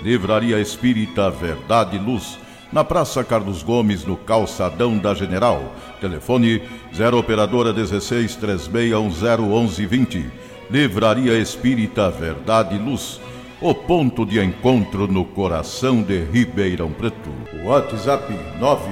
Livraria 0.01 0.59
Espírita 0.59 1.29
Verdade 1.29 1.97
e 1.97 1.99
Luz. 1.99 2.39
Na 2.71 2.83
Praça 2.83 3.23
Carlos 3.23 3.61
Gomes, 3.61 4.05
no 4.05 4.15
Calçadão 4.15 4.97
da 4.97 5.13
General. 5.13 5.75
Telefone 5.99 6.61
0 6.95 7.17
Operadora 7.17 7.73
16 7.73 8.35
3610 8.37 9.41
1120. 9.41 10.31
Livraria 10.69 11.37
Espírita 11.37 12.09
Verdade 12.09 12.75
e 12.75 12.79
Luz. 12.79 13.19
O 13.63 13.75
ponto 13.75 14.25
de 14.25 14.43
encontro 14.43 15.05
no 15.05 15.23
coração 15.23 16.01
de 16.01 16.23
Ribeirão 16.23 16.91
Preto. 16.91 17.29
WhatsApp 17.63 18.33
9 18.59 18.89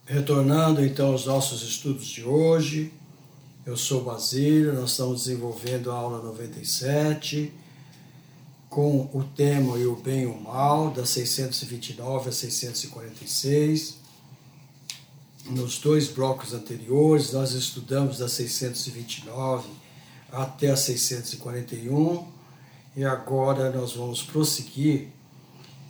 Retornando 0.07 0.83
então 0.83 1.09
aos 1.09 1.27
nossos 1.27 1.63
estudos 1.63 2.07
de 2.07 2.25
hoje, 2.25 2.91
eu 3.67 3.77
sou 3.77 4.03
Basílio, 4.03 4.73
nós 4.73 4.93
estamos 4.93 5.25
desenvolvendo 5.25 5.91
a 5.91 5.95
aula 5.95 6.23
97 6.23 7.60
com 8.71 9.11
o 9.13 9.23
tema 9.37 9.77
e 9.77 9.85
o 9.85 9.97
bem 9.97 10.23
e 10.23 10.27
o 10.27 10.41
mal, 10.41 10.91
da 10.91 11.05
629 11.05 12.31
a 12.31 12.33
646 12.33 14.01
nos 15.51 15.79
dois 15.79 16.09
blocos 16.09 16.55
anteriores, 16.55 17.33
nós 17.33 17.53
estudamos 17.53 18.19
da 18.19 18.29
629 18.29 19.69
até 20.31 20.71
a 20.71 20.77
641 20.77 22.29
e 22.97 23.05
agora 23.05 23.71
nós 23.71 23.95
vamos 23.95 24.23
prosseguir 24.23 25.09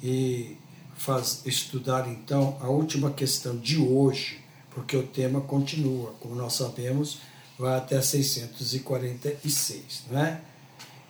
e 0.03 0.57
faz, 0.97 1.43
estudar 1.45 2.09
então 2.09 2.57
a 2.61 2.69
última 2.69 3.11
questão 3.11 3.55
de 3.57 3.77
hoje, 3.79 4.41
porque 4.71 4.97
o 4.97 5.07
tema 5.07 5.43
continua, 5.43 6.15
como 6.21 6.35
nós 6.35 6.55
sabemos, 6.55 7.19
vai 7.59 7.77
até 7.77 8.01
646, 8.01 10.05
não 10.11 10.19
é? 10.19 10.41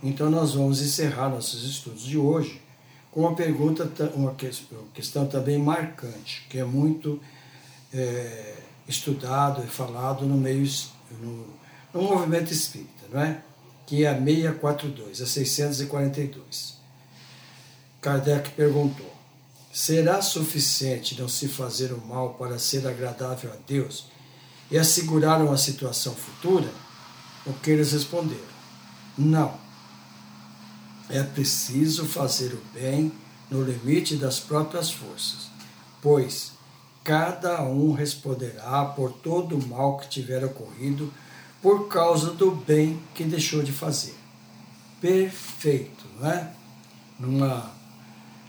Então 0.03 0.31
nós 0.31 0.55
vamos 0.55 0.81
encerrar 0.81 1.29
nossos 1.29 1.65
estudos 1.65 2.03
de 2.03 2.17
hoje 2.17 2.61
com 3.11 3.21
uma 3.21 3.35
pergunta, 3.35 3.91
uma 4.15 4.35
questão 4.95 5.27
também 5.27 5.59
marcante, 5.59 6.47
que 6.49 6.59
é 6.59 6.65
muito 6.65 7.21
é, 7.93 8.55
estudado 8.87 9.63
e 9.65 9.67
falado 9.67 10.25
no 10.25 10.37
meio 10.37 10.69
no, 11.21 11.47
no 11.93 12.03
movimento 12.03 12.53
espírita, 12.53 13.07
não 13.13 13.21
é? 13.21 13.43
que 13.91 14.05
é 14.05 14.09
a 14.09 14.15
642, 14.15 15.21
a 15.21 15.27
642. 15.27 16.79
Kardec 18.01 18.51
perguntou: 18.51 19.13
será 19.73 20.23
suficiente 20.23 21.21
não 21.21 21.29
se 21.29 21.49
fazer 21.49 21.93
o 21.93 22.01
mal 22.07 22.35
para 22.35 22.57
ser 22.59 22.87
agradável 22.87 23.53
a 23.53 23.57
Deus 23.67 24.07
e 24.71 24.79
assegurar 24.79 25.43
uma 25.43 25.59
situação 25.59 26.15
futura? 26.15 26.71
O 27.45 27.53
que 27.55 27.73
eles 27.73 27.91
responderam: 27.91 28.41
não. 29.19 29.59
É 31.11 31.23
preciso 31.23 32.07
fazer 32.07 32.55
o 32.55 32.61
bem 32.73 33.13
no 33.51 33.63
limite 33.63 34.15
das 34.17 34.39
próprias 34.39 34.91
forças, 34.91 35.51
pois 36.01 36.53
cada 37.03 37.63
um 37.65 37.93
responderá 37.93 38.85
por 38.85 39.13
todo 39.13 39.57
o 39.57 39.67
mal 39.67 39.99
que 39.99 40.09
tiver 40.09 40.45
ocorrido 40.45 41.13
por 41.61 41.89
causa 41.89 42.31
do 42.31 42.53
bem 42.53 43.01
que 43.15 43.25
deixou 43.25 43.63
de 43.63 43.73
fazer. 43.73 44.15
Perfeito, 45.01 46.05
não 46.19 46.31
é? 46.31 46.53
Numa 47.19 47.73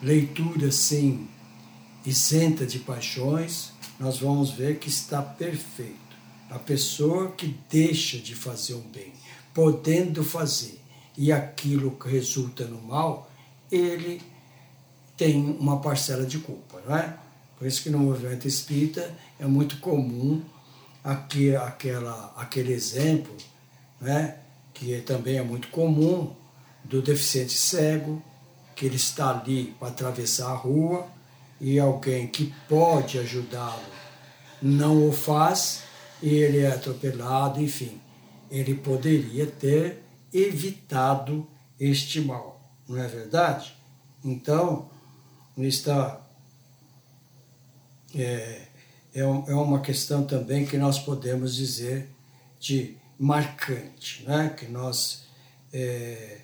leitura 0.01 0.67
assim, 0.67 1.27
isenta 2.05 2.65
de 2.65 2.79
paixões, 2.79 3.71
nós 3.99 4.19
vamos 4.19 4.51
ver 4.51 4.79
que 4.79 4.89
está 4.89 5.21
perfeito. 5.21 5.99
A 6.49 6.59
pessoa 6.59 7.31
que 7.31 7.55
deixa 7.69 8.17
de 8.17 8.35
fazer 8.35 8.73
o 8.73 8.81
bem, 8.81 9.13
podendo 9.53 10.23
fazer, 10.23 10.80
e 11.17 11.31
aquilo 11.31 11.91
que 11.91 12.09
resulta 12.09 12.65
no 12.65 12.81
mal, 12.81 13.29
ele 13.71 14.21
tem 15.17 15.57
uma 15.59 15.79
parcela 15.79 16.25
de 16.25 16.39
culpa, 16.39 16.81
não 16.85 16.95
é? 16.95 17.17
Por 17.57 17.67
isso 17.67 17.83
que 17.83 17.89
no 17.89 17.99
movimento 17.99 18.47
espírita 18.47 19.13
é 19.39 19.45
muito 19.45 19.77
comum 19.77 20.41
aqui, 21.03 21.55
aquela, 21.55 22.33
aquele 22.35 22.73
exemplo, 22.73 23.35
né, 23.99 24.37
que 24.73 24.99
também 25.01 25.37
é 25.37 25.43
muito 25.43 25.67
comum, 25.67 26.33
do 26.83 27.01
deficiente 27.01 27.53
cego, 27.53 28.21
que 28.75 28.85
ele 28.87 28.95
está 28.95 29.29
ali 29.29 29.75
para 29.79 29.89
atravessar 29.89 30.49
a 30.49 30.55
rua 30.55 31.07
e 31.59 31.79
alguém 31.79 32.27
que 32.27 32.51
pode 32.67 33.19
ajudá-lo 33.19 33.91
não 34.61 35.07
o 35.07 35.11
faz 35.11 35.83
e 36.21 36.29
ele 36.29 36.59
é 36.59 36.71
atropelado, 36.71 37.61
enfim. 37.61 37.99
Ele 38.49 38.75
poderia 38.75 39.47
ter 39.47 40.03
evitado 40.33 41.47
este 41.79 42.21
mal, 42.21 42.75
não 42.87 42.97
é 42.97 43.07
verdade? 43.07 43.75
Então, 44.23 44.89
está 45.57 46.21
é, 48.15 48.67
é, 49.13 49.21
é 49.21 49.23
uma 49.25 49.81
questão 49.81 50.23
também 50.25 50.65
que 50.65 50.77
nós 50.77 50.99
podemos 50.99 51.55
dizer 51.55 52.09
de 52.59 52.97
marcante, 53.17 54.23
né? 54.27 54.53
que 54.57 54.67
nós, 54.67 55.25
é, 55.73 56.39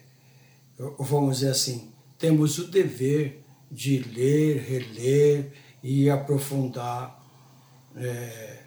vamos 0.99 1.39
dizer 1.39 1.51
assim, 1.51 1.91
temos 2.17 2.57
o 2.57 2.67
dever 2.67 3.43
de 3.69 3.99
ler, 3.99 4.61
reler 4.61 5.53
e 5.83 6.09
aprofundar 6.09 7.21
é, 7.95 8.63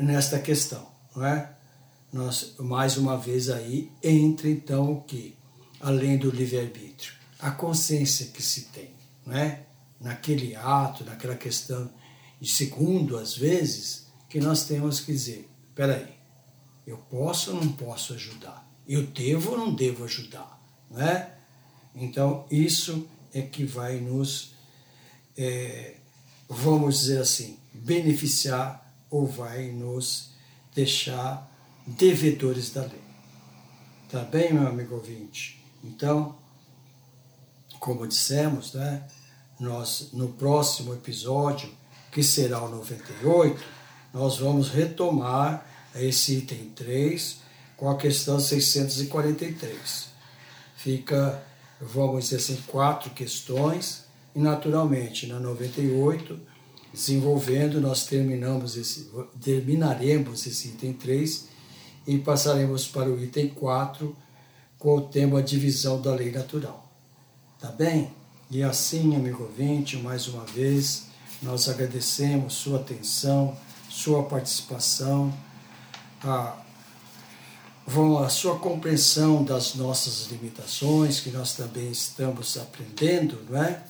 nesta 0.00 0.38
questão, 0.38 0.86
não 1.14 1.24
é? 1.26 1.53
Nós, 2.14 2.54
mais 2.60 2.96
uma 2.96 3.18
vez 3.18 3.50
aí, 3.50 3.90
entra 4.00 4.48
então 4.48 4.92
o 4.92 5.00
que? 5.00 5.34
Além 5.80 6.16
do 6.16 6.30
livre-arbítrio, 6.30 7.12
a 7.40 7.50
consciência 7.50 8.26
que 8.26 8.40
se 8.40 8.66
tem, 8.66 8.90
não 9.26 9.36
é? 9.36 9.64
Naquele 10.00 10.54
ato, 10.54 11.04
naquela 11.04 11.34
questão 11.34 11.90
de 12.40 12.48
segundo, 12.48 13.18
às 13.18 13.36
vezes, 13.36 14.06
que 14.28 14.38
nós 14.38 14.64
temos 14.64 15.00
que 15.00 15.10
dizer: 15.10 15.50
peraí, 15.74 16.14
eu 16.86 16.98
posso 16.98 17.52
ou 17.52 17.64
não 17.64 17.72
posso 17.72 18.14
ajudar? 18.14 18.64
Eu 18.86 19.04
devo 19.08 19.50
ou 19.50 19.58
não 19.58 19.74
devo 19.74 20.04
ajudar? 20.04 20.62
Não 20.88 21.02
é? 21.02 21.34
Então, 21.96 22.46
isso 22.48 23.08
é 23.32 23.42
que 23.42 23.64
vai 23.64 23.98
nos, 23.98 24.54
é, 25.36 25.96
vamos 26.48 27.00
dizer 27.00 27.18
assim, 27.18 27.58
beneficiar 27.72 28.94
ou 29.10 29.26
vai 29.26 29.72
nos 29.72 30.30
deixar 30.72 31.50
devedores 31.86 32.70
da 32.70 32.82
lei. 32.82 33.04
Tá 34.10 34.20
bem, 34.20 34.52
meu 34.52 34.66
amigo 34.66 34.94
ouvinte? 34.94 35.62
Então, 35.82 36.36
como 37.78 38.06
dissemos, 38.06 38.72
né, 38.72 39.04
nós 39.58 40.10
no 40.12 40.28
próximo 40.28 40.94
episódio, 40.94 41.68
que 42.10 42.22
será 42.22 42.62
o 42.62 42.68
98, 42.68 43.62
nós 44.12 44.38
vamos 44.38 44.68
retomar 44.68 45.66
esse 45.94 46.38
item 46.38 46.70
3 46.74 47.38
com 47.76 47.90
a 47.90 47.96
questão 47.96 48.38
643. 48.38 50.08
Fica, 50.76 51.42
vamos 51.80 52.24
dizer 52.24 52.36
assim, 52.36 52.56
quatro 52.66 53.10
questões, 53.10 54.04
e 54.34 54.38
naturalmente 54.38 55.26
na 55.26 55.38
98, 55.40 56.40
desenvolvendo, 56.92 57.80
nós 57.80 58.04
terminamos 58.06 58.76
esse, 58.76 59.10
terminaremos 59.40 60.46
esse 60.46 60.68
item 60.68 60.92
3 60.92 61.53
e 62.06 62.18
passaremos 62.18 62.86
para 62.86 63.08
o 63.08 63.22
item 63.22 63.48
4 63.48 64.14
com 64.78 64.96
o 64.96 65.00
tema 65.02 65.42
divisão 65.42 66.00
da 66.00 66.14
lei 66.14 66.30
natural. 66.30 66.86
Tá 67.58 67.70
bem? 67.70 68.12
E 68.50 68.62
assim, 68.62 69.16
amigo 69.16 69.44
ouvinte, 69.44 69.96
mais 69.96 70.28
uma 70.28 70.44
vez, 70.44 71.06
nós 71.42 71.68
agradecemos 71.68 72.54
sua 72.54 72.78
atenção, 72.78 73.56
sua 73.88 74.22
participação, 74.24 75.32
a, 76.22 76.56
a 78.22 78.28
sua 78.28 78.58
compreensão 78.58 79.42
das 79.42 79.74
nossas 79.74 80.26
limitações, 80.30 81.20
que 81.20 81.30
nós 81.30 81.54
também 81.54 81.90
estamos 81.90 82.56
aprendendo, 82.56 83.40
não 83.48 83.62
é? 83.62 83.82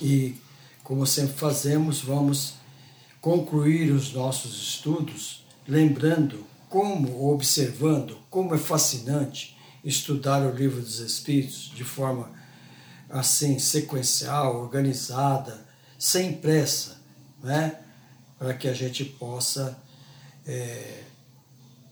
E, 0.00 0.36
como 0.82 1.06
sempre 1.06 1.34
fazemos, 1.34 2.00
vamos 2.00 2.54
concluir 3.20 3.90
os 3.90 4.12
nossos 4.12 4.54
estudos 4.54 5.44
lembrando 5.66 6.46
como, 6.68 7.32
observando, 7.32 8.18
como 8.28 8.54
é 8.54 8.58
fascinante 8.58 9.56
estudar 9.84 10.42
o 10.42 10.54
livro 10.54 10.80
dos 10.80 10.98
Espíritos 10.98 11.72
de 11.74 11.84
forma 11.84 12.30
assim, 13.08 13.58
sequencial, 13.58 14.60
organizada, 14.60 15.66
sem 15.98 16.34
pressa, 16.34 17.00
né? 17.42 17.78
para 18.38 18.54
que 18.54 18.68
a 18.68 18.74
gente 18.74 19.04
possa 19.04 19.76
é, 20.46 21.02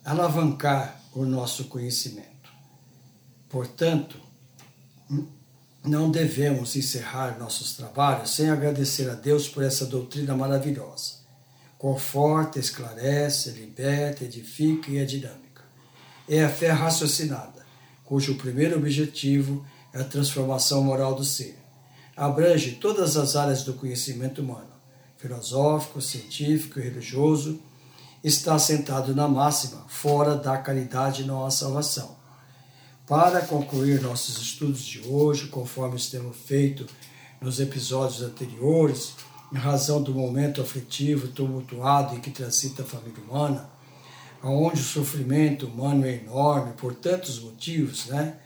alavancar 0.04 1.00
o 1.12 1.24
nosso 1.24 1.64
conhecimento. 1.64 2.50
Portanto, 3.48 4.20
não 5.84 6.10
devemos 6.10 6.76
encerrar 6.76 7.38
nossos 7.38 7.76
trabalhos 7.76 8.30
sem 8.30 8.50
agradecer 8.50 9.08
a 9.08 9.14
Deus 9.14 9.48
por 9.48 9.62
essa 9.64 9.86
doutrina 9.86 10.36
maravilhosa. 10.36 11.25
Conforta, 11.78 12.58
esclarece, 12.58 13.50
liberta, 13.50 14.24
edifica 14.24 14.90
e 14.90 14.98
é 14.98 15.04
dinâmica. 15.04 15.62
É 16.28 16.42
a 16.42 16.48
fé 16.48 16.70
raciocinada, 16.70 17.66
cujo 18.04 18.36
primeiro 18.36 18.76
objetivo 18.76 19.64
é 19.92 20.00
a 20.00 20.04
transformação 20.04 20.82
moral 20.82 21.14
do 21.14 21.24
ser. 21.24 21.58
Abrange 22.16 22.72
todas 22.72 23.16
as 23.16 23.36
áreas 23.36 23.62
do 23.62 23.74
conhecimento 23.74 24.40
humano, 24.40 24.72
filosófico, 25.18 26.00
científico 26.00 26.80
e 26.80 26.82
religioso, 26.82 27.60
está 28.24 28.54
assentado 28.54 29.14
na 29.14 29.28
máxima, 29.28 29.84
fora 29.88 30.34
da 30.34 30.56
caridade 30.58 31.24
não 31.24 31.44
há 31.44 31.50
salvação. 31.50 32.16
Para 33.06 33.42
concluir 33.42 34.00
nossos 34.00 34.42
estudos 34.42 34.84
de 34.84 35.06
hoje, 35.06 35.46
conforme 35.46 36.00
temos 36.00 36.36
feito 36.36 36.86
nos 37.40 37.60
episódios 37.60 38.22
anteriores, 38.22 39.12
em 39.52 39.56
razão 39.56 40.02
do 40.02 40.14
momento 40.14 40.60
aflitivo, 40.60 41.28
tumultuado 41.28 42.14
em 42.14 42.20
que 42.20 42.30
transita 42.30 42.82
a 42.82 42.86
família 42.86 43.22
humana, 43.22 43.70
onde 44.42 44.80
o 44.80 44.84
sofrimento 44.84 45.66
humano 45.66 46.04
é 46.04 46.14
enorme 46.14 46.72
por 46.74 46.94
tantos 46.94 47.40
motivos, 47.40 48.06
né? 48.06 48.38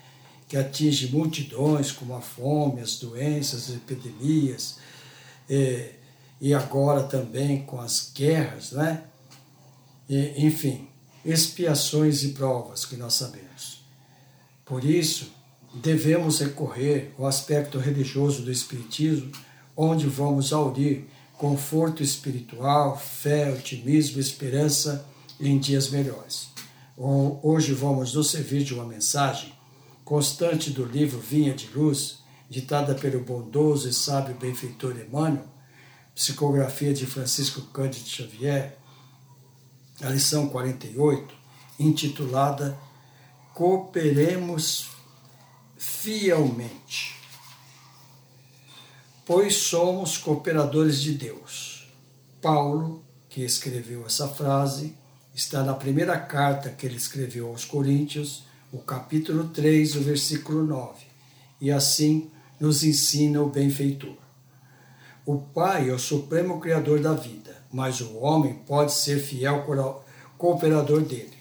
que 0.51 0.57
atinge 0.57 1.13
multidões, 1.13 1.93
como 1.93 2.13
a 2.13 2.21
fome, 2.21 2.81
as 2.81 2.97
doenças, 2.97 3.71
as 3.71 3.77
epidemias, 3.77 4.79
e, 5.49 5.91
e 6.41 6.53
agora 6.53 7.05
também 7.05 7.63
com 7.63 7.81
as 7.81 8.11
guerras, 8.13 8.73
né? 8.73 9.05
E, 10.09 10.45
enfim, 10.45 10.89
expiações 11.25 12.25
e 12.25 12.31
provas 12.31 12.85
que 12.85 12.97
nós 12.97 13.15
sabemos. 13.15 13.85
Por 14.65 14.85
isso, 14.85 15.31
devemos 15.73 16.41
recorrer 16.41 17.15
ao 17.17 17.27
aspecto 17.27 17.79
religioso 17.79 18.43
do 18.43 18.51
Espiritismo, 18.51 19.31
onde 19.77 20.07
vamos 20.07 20.53
aurir 20.53 21.07
conforto 21.39 22.03
espiritual, 22.03 22.99
fé, 22.99 23.51
otimismo, 23.51 24.21
esperança 24.21 25.07
em 25.41 25.59
dias 25.59 25.89
melhores. 25.91 26.51
Hoje 26.97 27.73
vamos 27.73 28.15
nos 28.15 28.31
servir 28.31 28.63
de 28.63 28.75
uma 28.75 28.85
mensagem 28.85 29.55
constante 30.05 30.71
do 30.71 30.85
livro 30.85 31.19
Vinha 31.19 31.55
de 31.55 31.69
Luz, 31.69 32.19
ditada 32.49 32.95
pelo 32.95 33.21
bondoso 33.21 33.89
e 33.89 33.93
sábio 33.93 34.35
benfeitor 34.35 34.95
Emmanuel, 35.01 35.47
psicografia 36.15 36.93
de 36.93 37.07
Francisco 37.07 37.63
Cândido 37.73 38.09
Xavier, 38.09 38.77
a 40.03 40.09
lição 40.11 40.49
48, 40.49 41.35
intitulada 41.79 42.77
Cooperemos 43.55 44.89
fielmente. 45.79 47.10
Pois 49.33 49.55
somos 49.55 50.19
cooperadores 50.19 51.01
de 51.01 51.13
Deus. 51.13 51.87
Paulo, 52.43 53.05
que 53.29 53.45
escreveu 53.45 54.05
essa 54.05 54.27
frase, 54.27 54.97
está 55.33 55.63
na 55.63 55.73
primeira 55.73 56.19
carta 56.19 56.69
que 56.69 56.85
ele 56.85 56.97
escreveu 56.97 57.47
aos 57.47 57.65
Coríntios, 57.65 58.43
o 58.73 58.79
capítulo 58.79 59.45
3, 59.51 59.95
o 59.95 60.01
versículo 60.01 60.65
9. 60.65 61.07
E 61.61 61.71
assim 61.71 62.29
nos 62.59 62.83
ensina 62.83 63.41
o 63.41 63.49
benfeitor. 63.49 64.17
O 65.25 65.39
Pai 65.39 65.91
é 65.91 65.93
o 65.93 65.99
supremo 66.01 66.59
criador 66.59 66.99
da 66.99 67.15
vida, 67.15 67.57
mas 67.73 68.01
o 68.01 68.17
homem 68.17 68.55
pode 68.67 68.93
ser 68.93 69.21
fiel 69.21 69.65
cooperador 70.37 71.03
dele. 71.03 71.39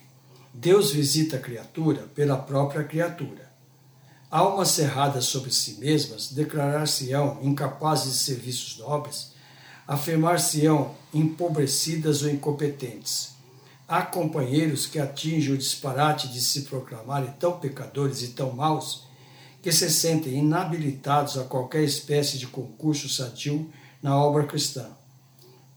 Deus 0.54 0.92
visita 0.92 1.38
a 1.38 1.42
criatura 1.42 2.04
pela 2.14 2.38
própria 2.38 2.84
criatura. 2.84 3.49
Almas 4.30 4.70
cerradas 4.70 5.26
sobre 5.26 5.52
si 5.52 5.74
mesmas 5.80 6.32
declarar-se-ão 6.32 7.40
incapazes 7.42 8.14
de 8.14 8.18
serviços 8.20 8.78
nobres, 8.78 9.32
afirmar-se-ão 9.88 10.96
empobrecidas 11.14 12.22
ou 12.22 12.30
incompetentes 12.30 13.40
Há 13.90 14.04
companheiros 14.04 14.86
que 14.86 15.00
atingem 15.00 15.52
o 15.52 15.58
disparate 15.58 16.28
de 16.28 16.40
se 16.40 16.62
proclamarem 16.62 17.34
tão 17.40 17.54
pecadores 17.54 18.22
e 18.22 18.28
tão 18.28 18.52
maus 18.52 19.08
que 19.64 19.72
se 19.72 19.90
sentem 19.90 20.38
inabilitados 20.38 21.40
a 21.40 21.44
qualquer 21.44 21.82
espécie 21.82 22.38
de 22.38 22.46
concurso 22.46 23.10
sadio 23.10 23.68
na 24.00 24.16
obra 24.16 24.44
cristã. 24.44 24.92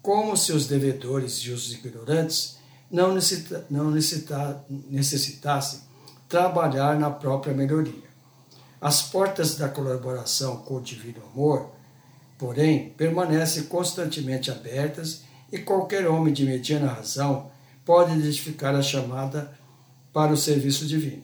Como 0.03 0.37
se 0.37 0.53
os 0.53 0.67
devedores 0.67 1.39
e 1.39 1.51
os 1.53 1.73
ignorantes 1.73 2.59
não, 2.91 3.15
necessita, 3.15 3.67
não 3.71 3.91
necessita, 3.91 4.63
necessitassem 4.69 5.81
trabalhar 6.29 7.01
na 7.01 7.11
própria 7.11 7.55
melhoria. 7.55 8.12
As 8.83 9.01
portas 9.01 9.55
da 9.55 9.69
colaboração 9.69 10.57
com 10.57 10.79
o 10.79 10.83
divino 10.83 11.23
amor, 11.33 11.71
porém, 12.37 12.89
permanecem 12.97 13.63
constantemente 13.67 14.51
abertas 14.51 15.23
e 15.53 15.59
qualquer 15.59 16.09
homem 16.09 16.35
de 16.35 16.45
mediana 16.45 16.93
razão 16.93 17.53
pode 17.85 18.19
identificar 18.19 18.75
a 18.75 18.83
chamada 18.83 19.57
para 20.13 20.33
o 20.33 20.37
serviço 20.37 20.85
divino. 20.85 21.23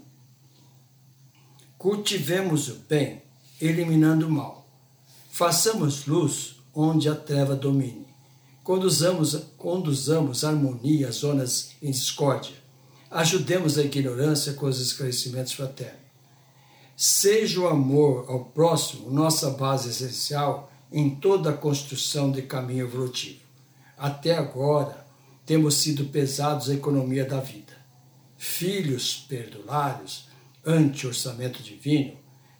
Cultivemos 1.77 2.69
o 2.69 2.77
bem, 2.89 3.23
eliminando 3.61 4.29
o 4.29 4.31
mal. 4.31 4.65
Façamos 5.29 6.07
luz 6.07 6.61
onde 6.73 7.09
a 7.09 7.15
treva 7.17 7.57
domine. 7.57 8.07
Conduzamos, 8.63 9.37
conduzamos 9.57 10.45
harmonia 10.45 11.09
às 11.09 11.17
zonas 11.17 11.73
em 11.83 11.91
discórdia. 11.91 12.55
Ajudemos 13.11 13.79
a 13.79 13.83
ignorância 13.83 14.53
com 14.53 14.67
os 14.67 14.81
esclarecimentos 14.81 15.55
fraternos. 15.55 16.08
Seja 17.01 17.61
o 17.61 17.69
amor 17.69 18.25
ao 18.27 18.47
próximo 18.47 19.09
nossa 19.09 19.51
base 19.51 19.91
essencial 19.91 20.73
em 20.91 21.09
toda 21.15 21.51
a 21.51 21.57
construção 21.57 22.33
de 22.33 22.43
caminho 22.43 22.87
evolutivo. 22.87 23.39
Até 23.97 24.37
agora, 24.37 25.07
temos 25.47 25.77
sido 25.77 26.07
pesados 26.07 26.69
a 26.69 26.75
economia 26.75 27.25
da 27.25 27.39
vida. 27.39 27.73
Filhos 28.37 29.15
perdulários, 29.29 30.27
ante 30.67 31.07
orçamento 31.07 31.63
divino, 31.63 32.17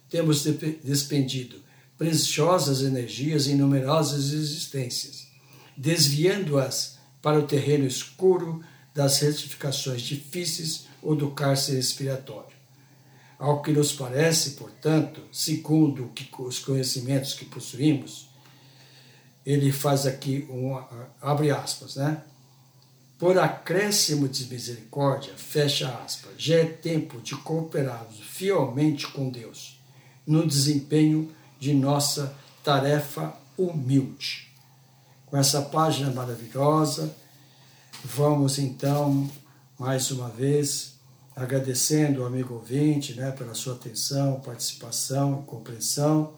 temos 0.09 0.45
despendido 0.85 1.57
preciosas 1.97 2.81
energias 2.81 3.45
em 3.45 3.55
numerosas 3.55 4.31
existências, 4.31 5.27
desviando-as 5.75 6.97
para 7.21 7.37
o 7.37 7.45
terreno 7.45 7.85
escuro 7.85 8.63
das 8.95 9.19
retificações 9.19 10.01
difíceis 10.01 10.85
ou 11.03 11.13
do 11.13 11.31
cárcere 11.31 11.77
expiratório. 11.77 12.58
Ao 13.39 13.61
que 13.61 13.71
nos 13.71 13.93
parece, 13.93 14.51
portanto, 14.51 15.21
segundo 15.31 16.11
os 16.39 16.59
conhecimentos 16.59 17.33
que 17.33 17.45
possuímos, 17.45 18.27
ele 19.45 19.71
faz 19.71 20.05
aqui 20.05 20.45
um 20.49 20.77
abre 21.21 21.49
aspas, 21.49 21.95
né? 21.95 22.21
Por 23.17 23.39
acréscimo 23.39 24.27
de 24.27 24.45
misericórdia, 24.45 25.33
fecha 25.37 25.89
aspas, 26.05 26.33
já 26.37 26.55
é 26.55 26.65
tempo 26.65 27.21
de 27.21 27.35
cooperarmos 27.35 28.19
fielmente 28.19 29.07
com 29.07 29.29
Deus 29.29 29.79
no 30.27 30.45
desempenho 30.45 31.31
de 31.59 31.73
nossa 31.73 32.35
tarefa 32.63 33.33
humilde. 33.57 34.49
Com 35.25 35.37
essa 35.37 35.61
página 35.61 36.11
maravilhosa, 36.11 37.15
vamos 38.03 38.59
então, 38.59 39.29
mais 39.77 40.11
uma 40.11 40.29
vez, 40.29 40.98
agradecendo 41.39 42.21
o 42.21 42.25
amigo 42.25 42.55
ouvinte 42.55 43.13
né, 43.13 43.31
pela 43.31 43.53
sua 43.53 43.73
atenção, 43.73 44.41
participação 44.41 45.41
compreensão, 45.43 46.33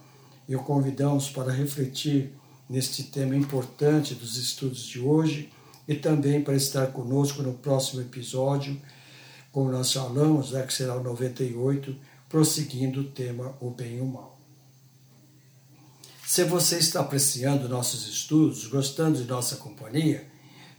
e 0.47 0.56
o 0.56 0.60
convidamos 0.60 1.28
para 1.30 1.52
refletir 1.52 2.34
neste 2.70 3.04
tema 3.04 3.36
importante 3.36 4.14
dos 4.14 4.38
estudos 4.38 4.84
de 4.84 4.99
hoje 4.99 5.52
e 5.88 5.95
também 5.95 6.43
para 6.43 6.56
estar 6.56 6.88
conosco 6.88 7.41
no 7.41 7.54
próximo 7.54 8.02
episódio, 8.02 8.80
como 9.52 9.72
nós 9.72 9.91
falamos, 9.91 10.52
né, 10.52 10.62
que 10.62 10.74
será 10.74 10.95
o 10.95 11.04
98, 11.04 11.95
prosseguindo 12.30 13.02
o 13.02 13.06
tema 13.06 13.56
O 13.60 13.72
Bem 13.72 13.97
e 13.97 14.02
o 14.02 14.06
Mal. 14.06 14.39
Se 16.28 16.43
você 16.43 16.78
está 16.78 16.99
apreciando 16.99 17.68
nossos 17.68 18.08
estudos, 18.08 18.68
gostando 18.68 19.18
de 19.18 19.28
nossa 19.28 19.56
companhia, 19.56 20.28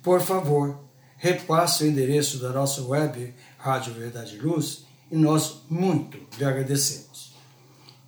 por 0.01 0.21
favor, 0.21 0.79
repasse 1.23 1.85
o 1.85 1.87
endereço 1.87 2.39
da 2.39 2.51
nossa 2.51 2.83
web 2.83 3.33
Rádio 3.63 3.95
Verdade 3.95 4.35
e 4.35 4.41
Luz 4.41 4.83
e 5.09 5.17
nós 5.17 5.63
muito 5.71 6.19
lhe 6.37 6.45
agradecemos. 6.45 7.33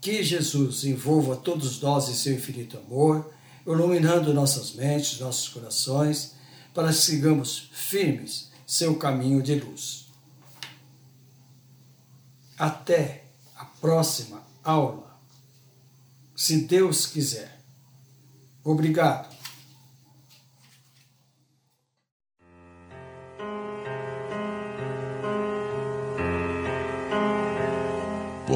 Que 0.01 0.21
Jesus 0.21 0.83
envolva 0.83 1.37
todos 1.37 1.81
nós 1.81 2.09
em 2.09 2.15
seu 2.15 2.35
infinito 2.35 2.77
amor, 2.77 3.33
iluminando 3.65 4.35
nossas 4.35 4.73
mentes, 4.73 5.21
nossos 5.21 5.49
corações 5.49 6.35
para 6.75 6.89
que 6.89 6.95
sigamos 6.95 7.71
firmes 7.73 8.51
seu 8.67 8.97
caminho 8.97 9.41
de 9.41 9.55
luz. 9.61 10.09
Até 12.59 13.27
a 13.55 13.65
próxima 13.65 14.43
aula, 14.65 15.17
se 16.35 16.63
Deus 16.67 17.07
quiser. 17.07 17.61
Obrigado. 18.65 19.34